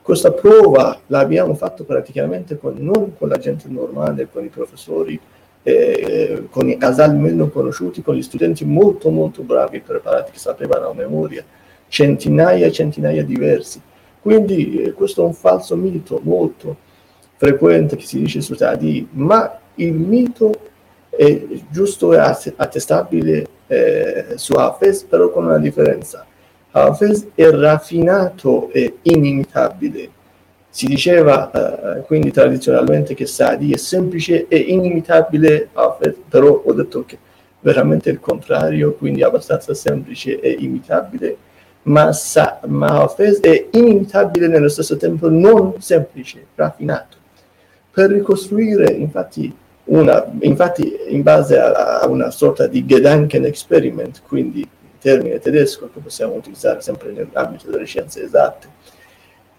[0.00, 5.20] Questa prova l'abbiamo fatto praticamente con, non con la gente normale, con i professori,
[5.62, 10.88] eh, con i casali meno conosciuti, con gli studenti molto molto bravi, preparati, che sapevano
[10.88, 11.44] a memoria,
[11.88, 13.82] centinaia e centinaia di versi.
[14.22, 16.84] Quindi eh, questo è un falso mito molto
[17.36, 20.52] frequente che si dice su Tadi, ma il mito
[21.10, 26.24] è giusto e attestabile eh, su Hafez, però con una differenza.
[26.70, 30.10] Hafez è raffinato e inimitabile,
[30.76, 31.50] si diceva
[31.96, 35.70] eh, quindi tradizionalmente che Sadi è semplice e inimitabile,
[36.28, 37.16] però ho detto che
[37.60, 41.36] veramente il contrario, quindi abbastanza semplice e imitabile,
[41.84, 47.15] ma, Sa- ma Hafez è inimitabile nello stesso tempo non semplice, raffinato.
[47.96, 49.50] Per ricostruire infatti
[49.84, 54.68] una, infatti in base a, a una sorta di Gedanken Experiment, quindi
[55.00, 58.68] termine tedesco che possiamo utilizzare sempre nell'ambito delle scienze esatte,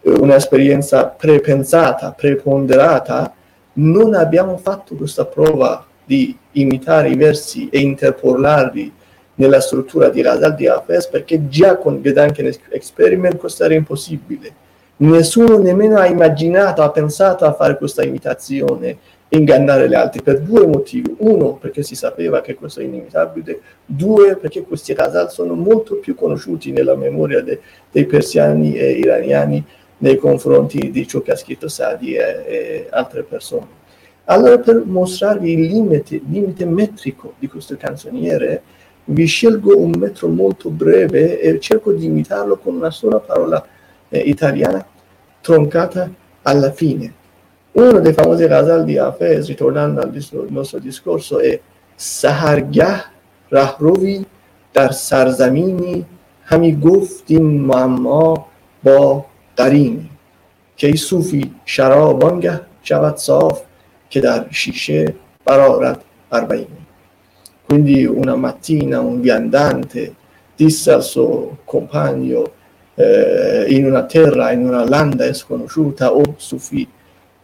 [0.01, 3.33] un'esperienza prepensata, preponderata,
[3.73, 8.93] non abbiamo fatto questa prova di imitare i versi e interpolarli
[9.33, 14.65] nella struttura di Radal di Hafez perché già con Gedanken Experiment questo era impossibile.
[14.99, 18.97] Nessuno nemmeno ha immaginato, ha pensato a fare questa imitazione
[19.29, 21.13] ingannare gli altri per due motivi.
[21.19, 23.59] Uno, perché si sapeva che questo è inimitabile.
[23.85, 27.59] Due, perché questi Ghazal sono molto più conosciuti nella memoria de,
[27.91, 29.63] dei persiani e iraniani
[29.99, 33.75] nei confronti di ciò che ha scritto Sadi e, e altre persone.
[34.25, 38.61] Allora, per mostrarvi il limite, limite metrico di questo canzoniere,
[39.05, 43.65] vi scelgo un metro molto breve e cerco di imitarlo con una sola parola
[44.08, 44.84] eh, italiana
[45.40, 46.10] troncata
[46.42, 47.12] alla fine.
[47.72, 50.12] Uno dei famosi Ghazal di Hafez, ritornando al
[50.48, 51.58] nostro discorso, è
[51.94, 53.10] Sahargah
[53.48, 54.26] Rahrovi
[54.72, 56.06] در سرزمینی
[56.44, 58.46] همی گفتیم معما
[58.84, 59.24] با
[59.56, 60.10] قرینی
[60.76, 63.62] که ای صوفی شراب آنگه شود صاف
[64.10, 66.84] che dar scisce parora arbaini.
[67.66, 70.14] Quindi una mattina un viandante
[70.54, 72.52] disse al suo compagno
[72.99, 76.87] eh, in una terra, in una landa sconosciuta, o Sufi,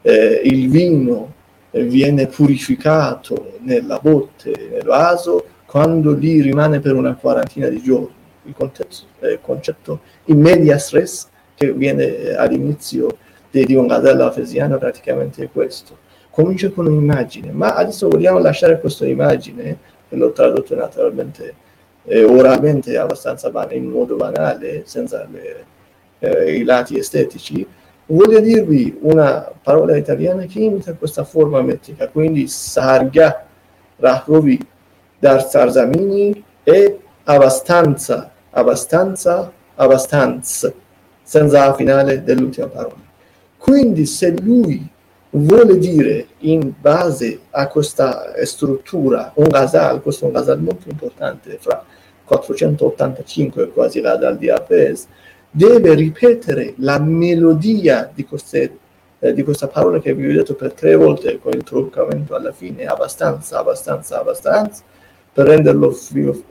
[0.02, 1.32] eh, il vino
[1.72, 8.22] viene purificato nella botte, nel vaso, quando lì rimane per una quarantina di giorni.
[8.46, 13.18] Il concetto, eh, concetto in media stress che viene all'inizio
[13.50, 15.98] di, di un gazello afesiano praticamente è questo.
[16.30, 19.78] Comincia con un'immagine, ma adesso vogliamo lasciare questa immagine,
[20.10, 21.54] che l'ho tradotto naturalmente
[22.06, 25.66] oralmente abbastanza banale, in modo banale, senza le,
[26.20, 27.66] eh, i lati estetici,
[28.08, 33.46] voglio dirvi una parola italiana che imita questa forma metrica, quindi sarga,
[33.98, 34.60] rahovi,
[35.20, 40.74] dar sarzamini e abbastanza, abbastanza, abbastanza,
[41.24, 43.02] senza la finale dell'ultima parola.
[43.58, 44.86] Quindi se lui
[45.30, 51.58] vuole dire in base a questa struttura un Ghazal, questo è un Ghazal molto importante
[51.60, 51.84] fra
[52.24, 55.08] 485 quasi là dal Diapes,
[55.50, 58.78] deve ripetere la melodia di, queste,
[59.20, 62.52] eh, di questa parola che vi ho detto per tre volte con il truccamento alla
[62.52, 64.84] fine, abbastanza, abbastanza, abbastanza,
[65.32, 65.92] per renderlo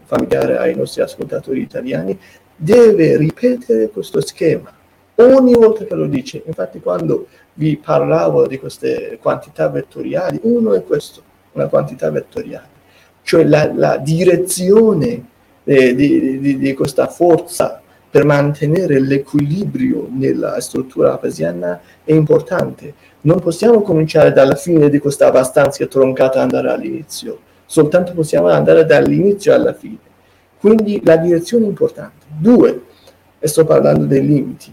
[0.04, 2.18] familiare ai nostri ascoltatori italiani,
[2.54, 4.72] deve ripetere questo schema
[5.16, 6.42] ogni volta che lo dice.
[6.46, 12.68] Infatti quando vi parlavo di queste quantità vettoriali, uno è questo, una quantità vettoriale,
[13.22, 15.30] cioè la, la direzione
[15.64, 22.94] eh, di, di, di, questa forza per mantenere l'equilibrio nella struttura apesiana è importante.
[23.22, 29.54] Non possiamo cominciare dalla fine di questa abbastanza troncata andare all'inizio, soltanto possiamo andare dall'inizio
[29.54, 30.10] alla fine.
[30.58, 32.26] Quindi la direzione è importante.
[32.38, 32.82] Due,
[33.38, 34.72] e sto parlando dei limiti,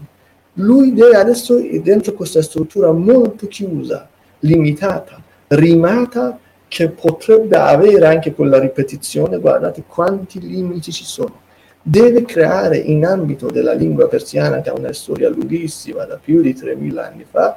[0.54, 4.08] lui adesso è dentro questa struttura molto chiusa,
[4.40, 6.38] limitata, rimata,
[6.70, 11.40] che potrebbe avere anche con la ripetizione, guardate quanti limiti ci sono.
[11.82, 16.54] Deve creare in ambito della lingua persiana, che ha una storia lunghissima, da più di
[16.54, 17.56] 3000 anni fa,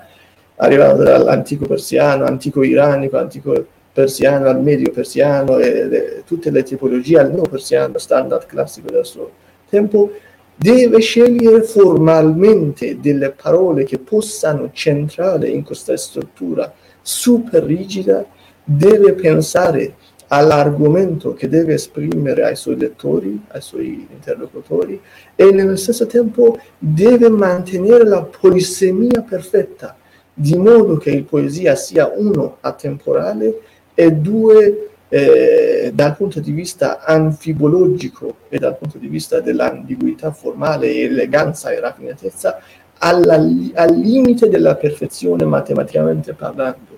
[0.55, 7.19] arrivando dall'antico persiano, antico iranico, antico persiano al medio persiano e le, tutte le tipologie
[7.19, 9.29] al neo persiano standard classico del suo
[9.69, 10.11] tempo,
[10.55, 18.25] deve scegliere formalmente delle parole che possano centrare in questa struttura super rigida,
[18.63, 19.95] deve pensare
[20.27, 24.99] all'argomento che deve esprimere ai suoi lettori, ai suoi interlocutori
[25.35, 29.95] e nello stesso tempo deve mantenere la polisemia perfetta,
[30.33, 33.59] di modo che il poesia sia uno atemporale
[33.93, 40.91] e due eh, dal punto di vista anfibologico e dal punto di vista dell'ambiguità formale,
[40.95, 42.59] eleganza e raffinatezza,
[42.97, 46.92] alla, al limite della perfezione matematicamente parlando.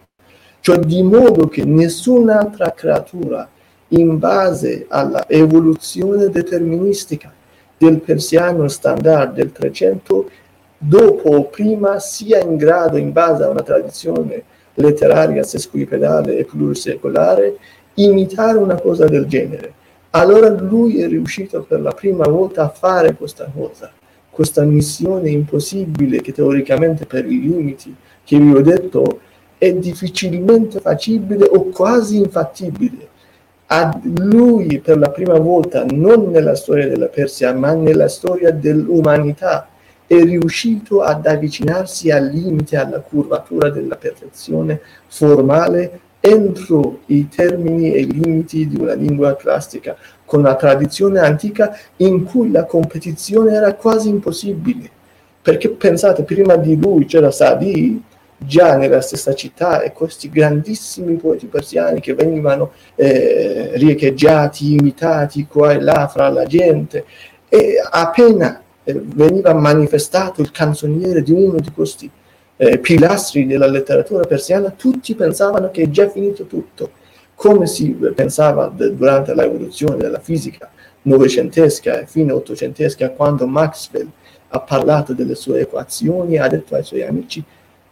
[0.66, 3.47] Cioè di modo che nessun'altra creatura
[3.89, 7.32] in base alla evoluzione deterministica
[7.78, 10.28] del persiano standard del 300
[10.76, 14.41] dopo o prima sia in grado, in base a una tradizione
[14.74, 17.57] letteraria sesquipedale e plurisecolare,
[17.93, 19.72] imitare una cosa del genere.
[20.09, 23.91] Allora lui è riuscito per la prima volta a fare questa cosa,
[24.32, 29.20] questa missione impossibile che teoricamente per i limiti che vi ho detto
[29.57, 33.07] è difficilmente facibile o quasi infattibile.
[33.67, 39.69] A lui per la prima volta, non nella storia della Persia, ma nella storia dell'umanità,
[40.07, 47.99] è riuscito ad avvicinarsi al limite, alla curvatura della perfezione formale entro i termini e
[48.01, 49.95] i limiti di una lingua classica,
[50.25, 54.89] con una tradizione antica in cui la competizione era quasi impossibile.
[55.41, 58.01] Perché pensate, prima di lui c'era Sadi,
[58.38, 65.71] già nella stessa città, e questi grandissimi poeti persiani che venivano eh, riecheggiati, imitati qua
[65.71, 67.05] e là fra la gente,
[67.47, 72.09] e appena eh, veniva manifestato il canzoniere di uno di questi
[72.57, 76.91] eh, pilastri della letteratura persiana, tutti pensavano che è già finito tutto,
[77.36, 80.69] come si pensava de- durante l'evoluzione della fisica
[81.03, 84.09] novecentesca e fine ottocentesca, quando Maxwell
[84.49, 87.43] ha parlato delle sue equazioni, ha detto ai suoi amici,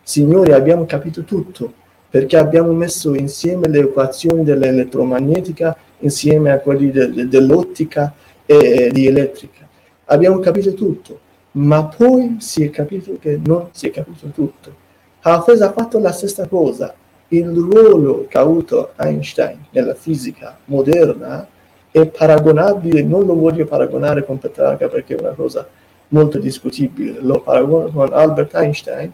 [0.03, 1.73] signori abbiamo capito tutto,
[2.09, 8.13] perché abbiamo messo insieme le equazioni dell'elettromagnetica insieme a quelle de- dell'ottica
[8.45, 9.67] e di elettrica.
[10.05, 11.19] Abbiamo capito tutto
[11.53, 14.81] ma poi si è capito che non si è capito tutto.
[15.21, 16.93] Hafez ha fatto la stessa cosa.
[17.29, 21.47] Il ruolo che ha avuto Einstein nella fisica moderna
[21.89, 25.67] è paragonabile, non lo voglio paragonare con Petrarca perché è una cosa
[26.09, 29.11] molto discutibile, lo paragono con Albert Einstein,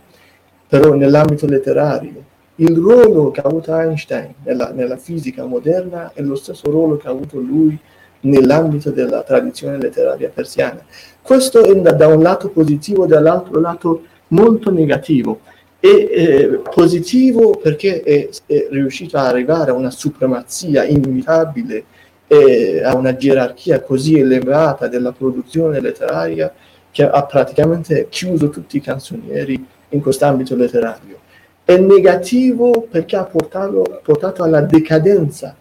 [0.69, 2.23] però nell'ambito letterario.
[2.55, 7.07] Il ruolo che ha avuto Einstein nella, nella fisica moderna è lo stesso ruolo che
[7.07, 7.77] ha avuto lui
[8.21, 10.83] nell'ambito della tradizione letteraria persiana.
[11.21, 15.39] Questo è da, da un lato positivo, dall'altro lato molto negativo.
[15.79, 21.83] È eh, positivo perché è, è, riuscito ad arrivare a una supremazia inimitabile
[22.27, 26.53] e a una gerarchia così elevata della produzione letteraria
[26.91, 31.17] che ha praticamente chiuso tutti i canzonieri in quest'ambito letterario.
[31.63, 35.55] È negativo perché ha portato, portato alla decadenza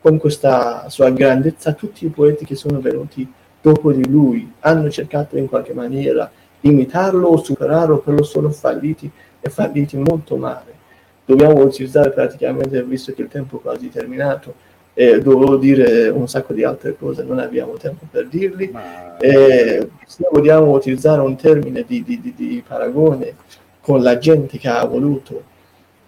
[0.00, 5.36] con questa sua grandezza tutti i poeti che sono venuti dopo di lui hanno cercato
[5.36, 9.10] in qualche maniera imitarlo o superarlo, però sono falliti
[9.40, 10.78] e falliti molto male.
[11.24, 14.54] Dobbiamo utilizzare praticamente, visto che il tempo è quasi terminato,
[14.94, 18.70] eh, dovevo dire un sacco di altre cose, non abbiamo tempo per dirli.
[18.72, 19.16] Ma...
[19.18, 23.34] Eh, se vogliamo utilizzare un termine di, di, di, di paragone
[23.90, 25.42] con la gente che ha voluto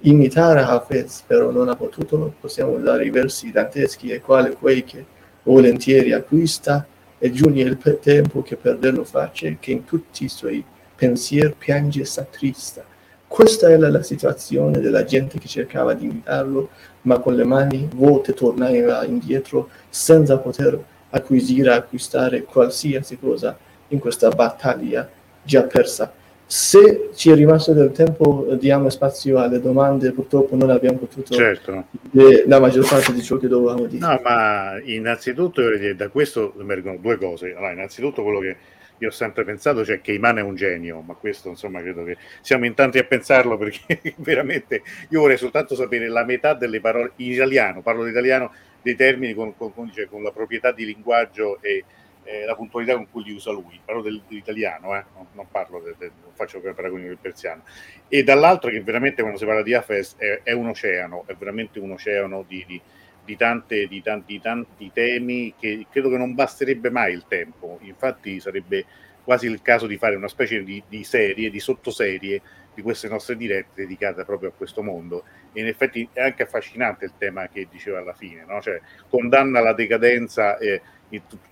[0.02, 5.04] imitare Hafez, però non ha potuto, possiamo usare i versi danteschi e quale quei che
[5.42, 6.86] volentieri acquista
[7.18, 10.64] e giugni il tempo che perderlo face, che in tutti i suoi
[10.94, 12.84] pensieri piange e s'attrista.
[13.26, 16.68] Questa era la situazione della gente che cercava di imitarlo,
[17.00, 20.80] ma con le mani vuote tornava indietro senza poter
[21.10, 23.58] acquisire, acquistare qualsiasi cosa
[23.88, 25.10] in questa battaglia
[25.42, 26.20] già persa
[26.52, 30.12] se ci è rimasto del tempo, diamo spazio alle domande.
[30.12, 31.86] Purtroppo non abbiamo potuto certo.
[32.10, 34.06] dire la maggior parte di ciò che dovevamo dire.
[34.06, 35.62] No, ma innanzitutto
[35.96, 37.54] da questo emergono due cose.
[37.56, 38.56] Allora, innanzitutto quello che
[38.98, 42.18] io ho sempre pensato, cioè che Iman è un genio, ma questo insomma credo che
[42.42, 47.12] siamo in tanti a pensarlo perché veramente io vorrei soltanto sapere la metà delle parole
[47.16, 51.62] in italiano, parlo l'italiano, dei termini con, con, con, cioè, con la proprietà di linguaggio
[51.62, 51.82] e
[52.24, 55.04] eh, la puntualità con cui li usa lui, parlo dell'italiano, eh?
[55.14, 57.62] non, non, parlo de, de, non faccio paragoni del persiano,
[58.08, 61.78] e dall'altro che veramente quando si parla di Hafez è, è un oceano, è veramente
[61.78, 62.80] un oceano di, di,
[63.24, 68.40] di, tante, di tanti, tanti temi che credo che non basterebbe mai il tempo, infatti
[68.40, 68.84] sarebbe
[69.24, 72.42] quasi il caso di fare una specie di, di serie, di sottoserie
[72.74, 75.24] di queste nostre dirette dedicate proprio a questo mondo.
[75.52, 78.60] E in effetti è anche affascinante il tema che diceva alla fine, no?
[78.60, 80.80] cioè condanna la decadenza e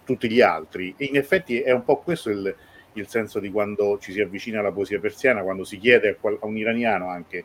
[0.04, 0.94] tutti gli altri.
[0.96, 2.54] E in effetti è un po' questo il,
[2.94, 6.38] il, senso di quando ci si avvicina alla poesia persiana, quando si chiede a, qual-
[6.40, 7.44] a un iraniano anche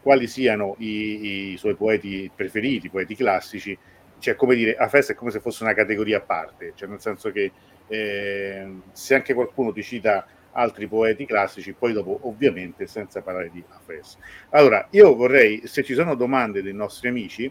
[0.00, 3.76] quali siano i, i, suoi poeti preferiti, i poeti classici,
[4.18, 7.00] cioè come dire, a festa è come se fosse una categoria a parte, cioè nel
[7.00, 7.50] senso che
[7.88, 13.62] eh, se anche qualcuno ti cita altri poeti classici, poi dopo ovviamente senza parlare di
[13.68, 14.16] Hafez.
[14.50, 17.50] Allora, io vorrei, se ci sono domande dei nostri amici,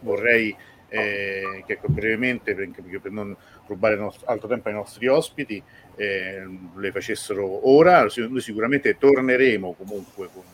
[0.00, 0.54] vorrei
[0.88, 2.70] eh, che brevemente, per,
[3.00, 5.62] per non rubare nostro, altro tempo ai nostri ospiti,
[5.96, 8.06] eh, le facessero ora.
[8.16, 10.44] Noi sicuramente torneremo comunque con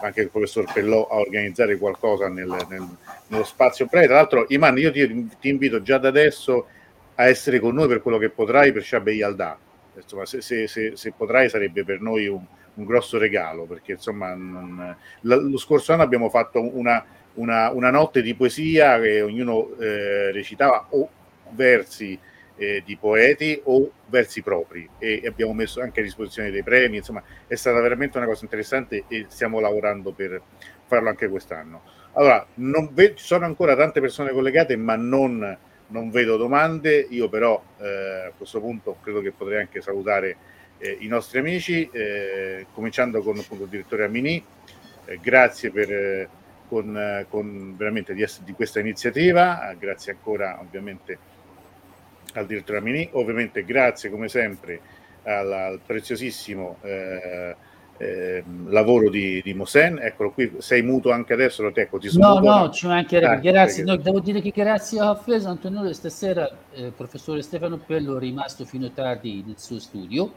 [0.00, 2.86] anche il professor Pellò a organizzare qualcosa nel, nel,
[3.28, 4.06] nello spazio breve.
[4.06, 6.66] Tra l'altro, Iman, io ti, ti, invito già da adesso
[7.14, 9.58] a essere con noi per quello che potrai per Shabbe Yalda.
[9.96, 14.32] Insomma, se, se, se, se, potrai sarebbe per noi un, un grosso regalo, perché insomma
[14.34, 17.04] non, lo scorso anno abbiamo fatto una
[17.38, 21.08] una, una notte di poesia che ognuno eh, recitava o
[21.50, 22.18] versi
[22.56, 24.88] eh, di poeti o versi propri.
[24.98, 29.04] E abbiamo messo anche a disposizione dei premi, insomma è stata veramente una cosa interessante
[29.08, 30.40] e stiamo lavorando per
[30.86, 31.82] farlo anche quest'anno.
[32.12, 35.56] Allora, ve- ci sono ancora tante persone collegate ma non,
[35.88, 40.36] non vedo domande, io però eh, a questo punto credo che potrei anche salutare
[40.78, 44.44] eh, i nostri amici, eh, cominciando con appunto, il direttore Amini,
[45.04, 46.28] eh, grazie per
[46.68, 51.18] con, con veramente di, di, questa iniziativa, grazie ancora ovviamente
[52.34, 54.80] al direttore Amini, ovviamente grazie come sempre
[55.24, 57.56] al, al preziosissimo eh,
[57.98, 62.38] eh, lavoro di, di Mosen, eccolo qui, sei muto anche adesso, lo ecco, ti No,
[62.38, 66.84] no, ci mancherebbe, ah, grazie, no, devo dire che grazie a Hafez Antonio stasera il
[66.84, 70.32] eh, professore Stefano Pello è rimasto fino tardi nel suo studio,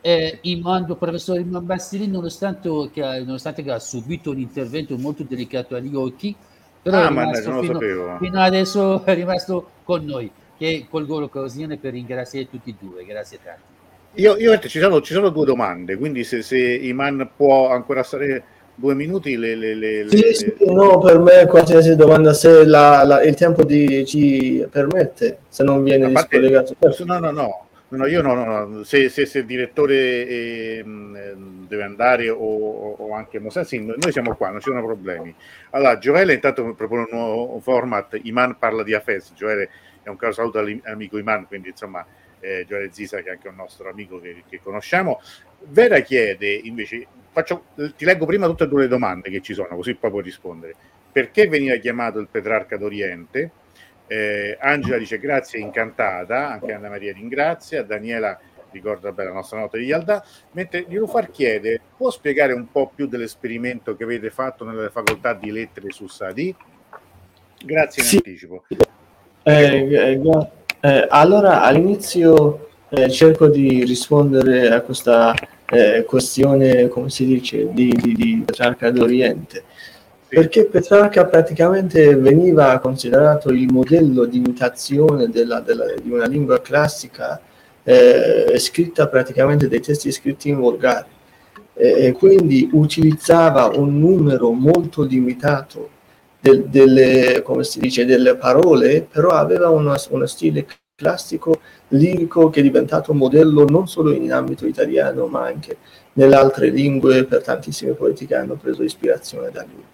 [0.00, 5.74] eh, il professore Iman Bastini, nonostante che, nonostante che ha subito un intervento molto delicato
[5.74, 6.34] agli occhi,
[6.82, 7.78] però ah, è fino,
[8.18, 13.38] fino, adesso è rimasto con noi, che colgo l'occasione per ringraziare tutti e due, grazie
[13.42, 13.76] tanto.
[14.14, 18.44] Io, io ci, sono, ci sono due domande, quindi se, se Iman può ancora stare
[18.74, 23.22] due minuti le, le, le, sì, sì, no, per me qualsiasi domanda se la, la,
[23.22, 26.76] il tempo di, ci permette, se non viene discollegato.
[27.04, 28.84] No, no, no, No, io no, no, no.
[28.84, 29.94] Se, se, se, il direttore
[30.26, 35.34] eh, deve andare o, o anche Mosassi, noi siamo qua, non ci sono problemi.
[35.70, 39.70] Allora, Gioele intanto propone un nuovo format, Iman parla di Afes, Gioele
[40.02, 42.04] e un caro saluto all'amico Iman, quindi insomma
[42.40, 45.22] eh, Gioele Zisa che è anche un nostro amico che, che conosciamo.
[45.60, 47.64] Vera chiede invece, faccio,
[47.96, 50.74] ti leggo prima tutte e due le domande che ci sono, così poi puoi rispondere.
[51.10, 53.50] Perché veniva chiamato il Petrarca d'Oriente?
[54.08, 58.38] Eh, Angela dice grazie, incantata, anche Anna Maria ringrazia, Daniela
[58.70, 63.06] ricorda bene la nostra nota di Yalda, mentre Nilufar chiede, può spiegare un po' più
[63.06, 66.54] dell'esperimento che avete fatto nelle facoltà di lettere su Sadi?
[67.64, 68.16] Grazie in sì.
[68.16, 68.64] anticipo.
[69.42, 70.20] Eh, eh,
[70.80, 75.34] eh, allora all'inizio eh, cerco di rispondere a questa
[75.70, 79.64] eh, questione, come si dice, di, di, di Petrarca d'Oriente.
[80.28, 87.40] Perché Petrarca praticamente veniva considerato il modello di imitazione della, della, di una lingua classica
[87.82, 91.16] eh, scritta praticamente dei testi scritti in volgare
[91.78, 95.88] e quindi utilizzava un numero molto limitato
[96.40, 97.42] del, delle,
[97.76, 100.66] dice, delle parole, però aveva uno, uno stile
[100.96, 105.76] classico lirico che è diventato modello non solo in ambito italiano ma anche
[106.14, 109.84] nelle altre lingue per tantissimi poeti che hanno preso ispirazione da lui.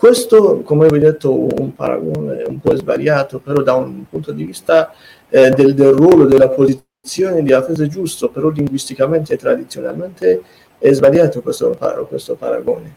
[0.00, 4.44] Questo, come vi ho detto, un paragone un po' sbagliato, però da un punto di
[4.44, 4.94] vista
[5.28, 10.42] eh, del, del ruolo, della posizione di Hafez è giusto, però linguisticamente e tradizionalmente
[10.78, 11.76] è sbagliato questo,
[12.08, 12.94] questo paragone.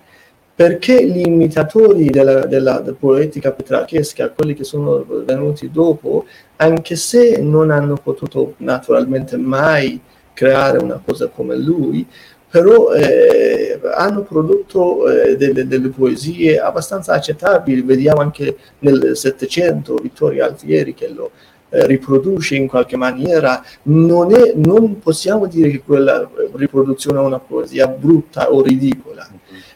[0.55, 6.23] Perché gli imitatori della, della, della poetica petrarchesca, quelli che sono venuti dopo,
[6.55, 9.99] anche se non hanno potuto naturalmente mai
[10.31, 12.07] creare una cosa come lui,
[12.53, 17.81] però eh, hanno prodotto eh, delle, delle, poesie abbastanza accettabili.
[17.81, 21.31] Vediamo anche nel Settecento Vittorio Alfieri che lo,
[21.69, 27.39] eh, riproduce in qualche maniera, non, è, non possiamo dire che quella riproduzione è una
[27.39, 29.27] poesia brutta o ridicola,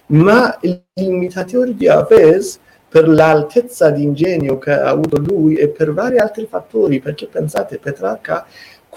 [0.09, 5.93] ma gli imitatori di Hafez per l'altezza di ingegno che ha avuto lui e per
[5.93, 8.45] vari altri fattori, perché pensate, Petrarca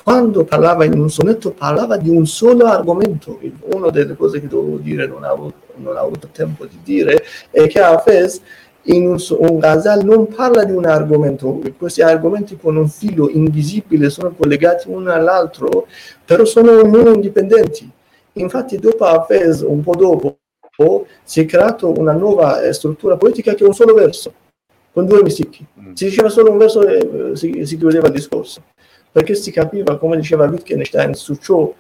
[0.03, 3.39] quando parlava in un sonetto parlava di un solo argomento.
[3.75, 7.23] Una delle cose che dovevo dire non ho avuto, non ho avuto tempo di dire
[7.51, 8.41] è che Hafez
[8.85, 14.09] in un, un Ghazal non parla di un argomento, questi argomenti con un filo invisibile
[14.09, 15.87] sono collegati uno all'altro,
[16.25, 17.89] però sono non indipendenti.
[18.35, 20.39] Infatti dopo Hafez, un po' dopo,
[21.23, 24.33] si è creata una nuova eh, struttura politica che è un solo verso,
[24.93, 25.67] con due misticchi.
[25.79, 25.93] Mm.
[25.93, 26.97] Si diceva solo un verso e
[27.33, 28.63] eh, si, si chiudeva il discorso,
[29.13, 31.73] perché si capiva, come diceva Wittgenstein, su ciò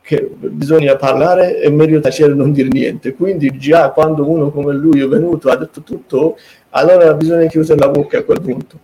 [0.00, 3.14] che bisogna parlare è meglio tacere e non dire niente.
[3.14, 6.36] Quindi già quando uno come lui è venuto ha detto tutto,
[6.70, 8.78] allora bisogna chiudere la bocca a quel punto.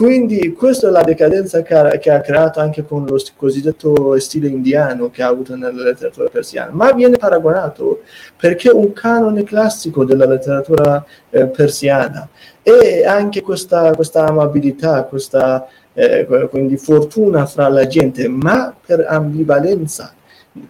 [0.00, 5.22] Quindi questa è la decadenza che ha, creato anche con lo cosiddetto stile indiano che
[5.22, 8.00] ha avuto nella letteratura persiana, ma viene paragonato
[8.34, 12.26] perché è un canone classico della letteratura eh, persiana
[12.62, 15.66] e anche questa, questa amabilità, questa
[16.00, 20.14] eh, quindi fortuna fra la gente, ma per ambivalenza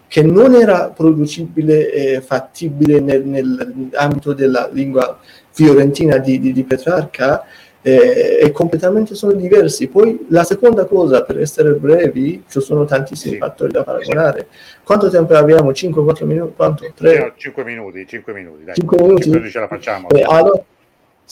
[0.09, 5.19] che non era producibile e fattibile nel, nell'ambito della lingua
[5.51, 7.45] fiorentina di, di, di Petrarca
[7.83, 9.89] eh, e completamente sono diversi.
[9.89, 13.39] Poi la seconda cosa, per essere brevi, ci sono tantissimi sì.
[13.39, 14.49] fattori da paragonare.
[14.83, 15.71] Quanto tempo abbiamo?
[15.71, 16.53] 5-4 minuti?
[16.57, 16.93] Quanto?
[16.95, 17.35] 3?
[17.37, 18.75] 5 minuti, 5 minuti, dai.
[18.75, 19.23] 5 minuti?
[19.23, 20.09] 5 minuti ce la facciamo.
[20.11, 20.63] Eh, allora,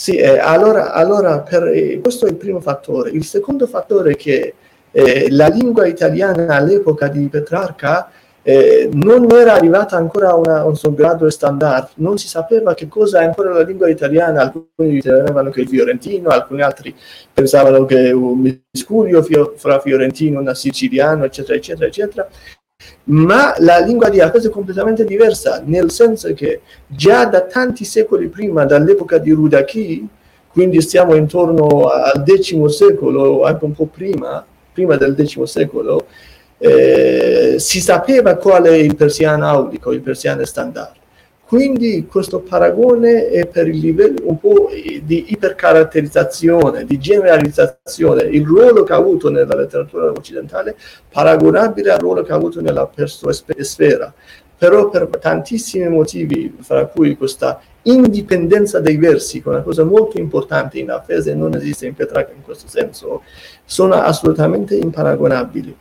[0.01, 3.11] sì, eh, allora, allora per, eh, questo è il primo fattore.
[3.11, 4.55] Il secondo fattore è che
[4.93, 8.09] eh, la lingua italiana all'epoca di Petrarca
[8.43, 12.87] eh, non era arrivata ancora a, una, un suo grado standard, non si sapeva che
[12.87, 16.95] cosa è ancora la lingua italiana, alcuni ritenevano che il fiorentino, alcuni altri
[17.33, 22.29] pensavano che un miscuglio fio, fra fiorentino e siciliano, eccetera, eccetera, eccetera.
[23.05, 28.29] Ma la lingua di Arcos è completamente diversa, nel senso che già da tanti secoli
[28.29, 30.07] prima, dall'epoca di Rudachi,
[30.49, 36.07] quindi stiamo intorno al X secolo, anche un po' prima, prima del X secolo,
[36.59, 40.93] eh, si sapeva qual è il persiano aulico, il persiano standard.
[41.49, 48.83] Quindi questo paragone è per il livello un po' di ipercaratterizzazione, di generalizzazione, il ruolo
[48.83, 50.77] che ha avuto nella letteratura occidentale
[51.11, 54.12] paragonabile al ruolo che ha avuto nella persuasfera.
[54.59, 60.19] Però per tantissimi motivi, fra cui questa indipendenza dei versi, che è una cosa molto
[60.19, 63.23] importante in Afese, non esiste in Petrarca in questo senso,
[63.65, 65.75] sono assolutamente imparagonabili.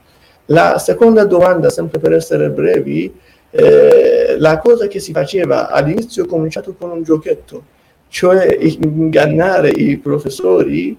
[0.45, 3.13] La seconda domanda, sempre per essere brevi,
[3.51, 7.63] eh, la cosa che si faceva all'inizio è cominciato con un giochetto,
[8.09, 10.97] cioè ingannare i professori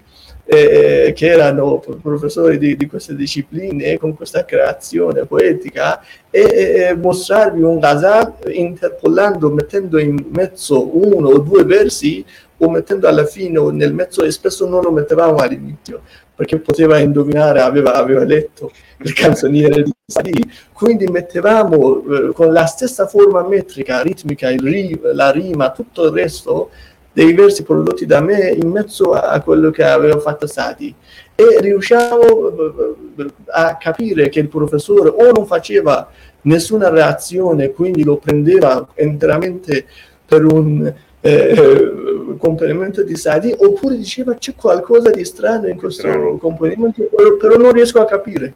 [0.51, 6.01] eh, che erano professori di, di, queste discipline con questa creazione poetica
[6.31, 12.25] e, e mostrarvi un ghazal interpolando, mettendo in mezzo uno o due versi
[12.57, 16.01] o mettendo alla fine o nel mezzo e spesso non lo mettevamo all'inizio
[16.39, 20.41] perché poteva indovinare, aveva, aveva letto il canzoniere di Sadi,
[20.71, 26.69] quindi mettevamo eh, con la stessa forma metrica, ritmica, ri, la rima, tutto il resto
[27.11, 30.95] dei versi prodotti da me in mezzo a quello che aveva fatto Sadi.
[31.35, 36.09] E riusciamo eh, a capire che il professore o non faceva
[36.43, 39.85] nessuna reazione, quindi lo prendeva interamente
[40.25, 40.89] per un
[41.21, 47.09] eh, complemento di Sadi, oppure diceva c'è qualcosa di strano in questo complemento,
[47.39, 48.53] però non riesco a capire.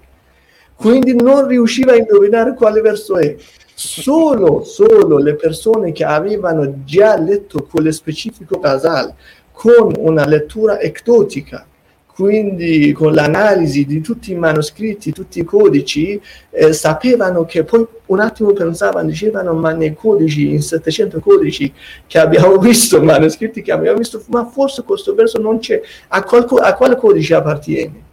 [0.76, 3.36] Quindi non riusciva a indovinare quale verso è.
[3.76, 9.16] Solo, solo le persone che avevano già letto quello specifico casale
[9.52, 11.66] con una lettura ectotica
[12.14, 16.20] quindi con l'analisi di tutti i manoscritti, tutti i codici,
[16.52, 21.74] eh, sapevano che poi un attimo pensavano, dicevano ma nei codici, in 700 codici
[22.06, 26.46] che abbiamo visto, manoscritti che abbiamo visto, ma forse questo verso non c'è, a, qual,
[26.62, 28.12] a quale codice appartiene?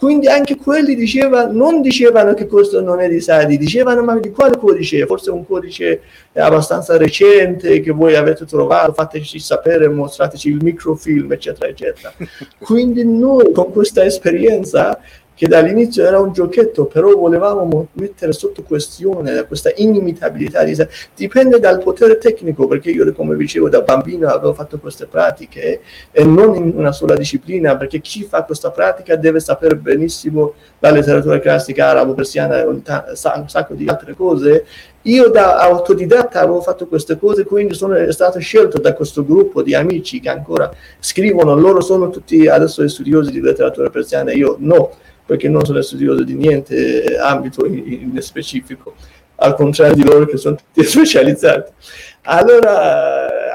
[0.00, 4.30] Quindi anche quelli diceva, non dicevano che questo non è di Sadi, dicevano ma di
[4.30, 5.04] quale codice?
[5.04, 6.00] Forse un codice
[6.32, 12.14] abbastanza recente che voi avete trovato, fateci sapere, mostrateci il microfilm, eccetera, eccetera.
[12.58, 14.98] Quindi noi con questa esperienza
[15.40, 20.62] che dall'inizio era un giochetto, però volevamo mettere sotto questione questa inimitabilità.
[20.64, 20.76] Di,
[21.16, 25.80] dipende dal potere tecnico, perché io, come dicevo, da bambino avevo fatto queste pratiche
[26.10, 30.90] e non in una sola disciplina, perché chi fa questa pratica deve sapere benissimo la
[30.90, 34.66] letteratura classica arabo, persiana e un, un sacco di altre cose.
[35.04, 39.74] Io da autodidatta avevo fatto queste cose, quindi sono stato scelto da questo gruppo di
[39.74, 44.90] amici che ancora scrivono, loro sono tutti adesso studiosi di letteratura persiana, io no
[45.30, 48.96] perché non sono studioso di niente eh, ambito in, in specifico,
[49.36, 51.70] al contrario di loro che sono tutti specializzati.
[52.22, 53.52] Allora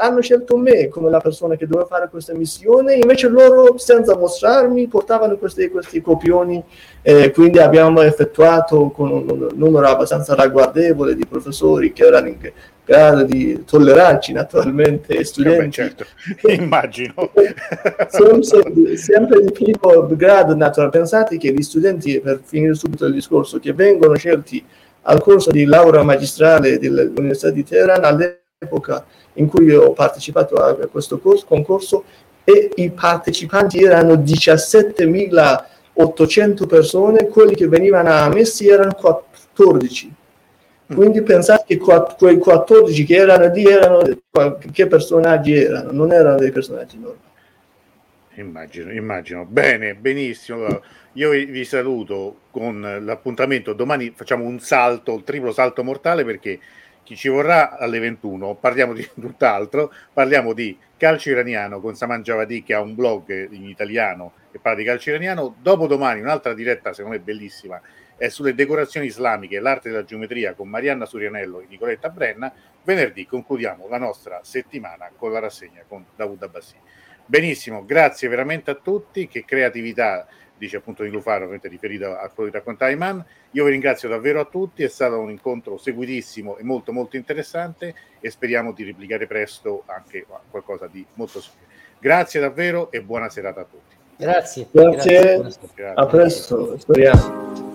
[0.00, 4.88] hanno scelto me come la persona che doveva fare questa missione, invece loro senza mostrarmi
[4.88, 6.62] portavano questi, questi copioni,
[7.02, 12.38] eh, quindi abbiamo effettuato con un numero abbastanza ragguardevole di professori che erano in,
[12.88, 15.64] grado di tollerarci naturalmente studenti.
[15.66, 16.06] Beh, certo.
[16.48, 17.12] Immagino.
[18.08, 20.98] Sono sempre di primo grado naturalmente.
[20.98, 24.64] Pensate che gli studenti, per finire subito il discorso, che vengono scelti
[25.08, 31.18] al corso di laurea magistrale dell'Università di Teheran all'epoca in cui ho partecipato a questo
[31.18, 32.04] corso, concorso
[32.44, 40.14] e i partecipanti erano 17.800 persone, quelli che venivano ammessi erano 14
[40.94, 41.84] quindi pensate che
[42.16, 44.00] quei 14 che erano lì erano
[44.72, 47.26] che personaggi erano, non erano dei personaggi normali.
[48.36, 49.44] Immagino, immagino.
[49.44, 50.80] Bene, benissimo.
[51.18, 53.72] Io vi saluto con l'appuntamento.
[53.72, 56.60] Domani facciamo un salto, il triplo salto mortale perché
[57.02, 62.62] chi ci vorrà alle 21 parliamo di tutt'altro, parliamo di calcio iraniano con Saman Javadi
[62.62, 65.56] che ha un blog in italiano che parla di calcio iraniano.
[65.60, 67.80] Dopodomani un'altra diretta, secondo me bellissima,
[68.16, 72.52] è sulle decorazioni islamiche e l'arte della geometria con Marianna Surianello e Nicoletta Brenna.
[72.84, 76.76] Venerdì concludiamo la nostra settimana con la rassegna con Davud Abbassi.
[77.26, 79.28] Benissimo, grazie veramente a tutti.
[79.28, 80.26] Che creatività,
[80.58, 83.24] dice appunto di Lufaro, ovviamente riferito a quello di raccontare Iman.
[83.52, 87.94] Io vi ringrazio davvero a tutti, è stato un incontro seguitissimo e molto molto interessante
[88.20, 91.66] e speriamo di replicare presto anche qualcosa di molto simile.
[92.00, 93.96] Grazie davvero e buona serata a tutti.
[94.16, 94.68] Grazie.
[94.70, 95.38] Grazie.
[95.38, 95.92] grazie.
[95.94, 97.67] A presto, speriamo.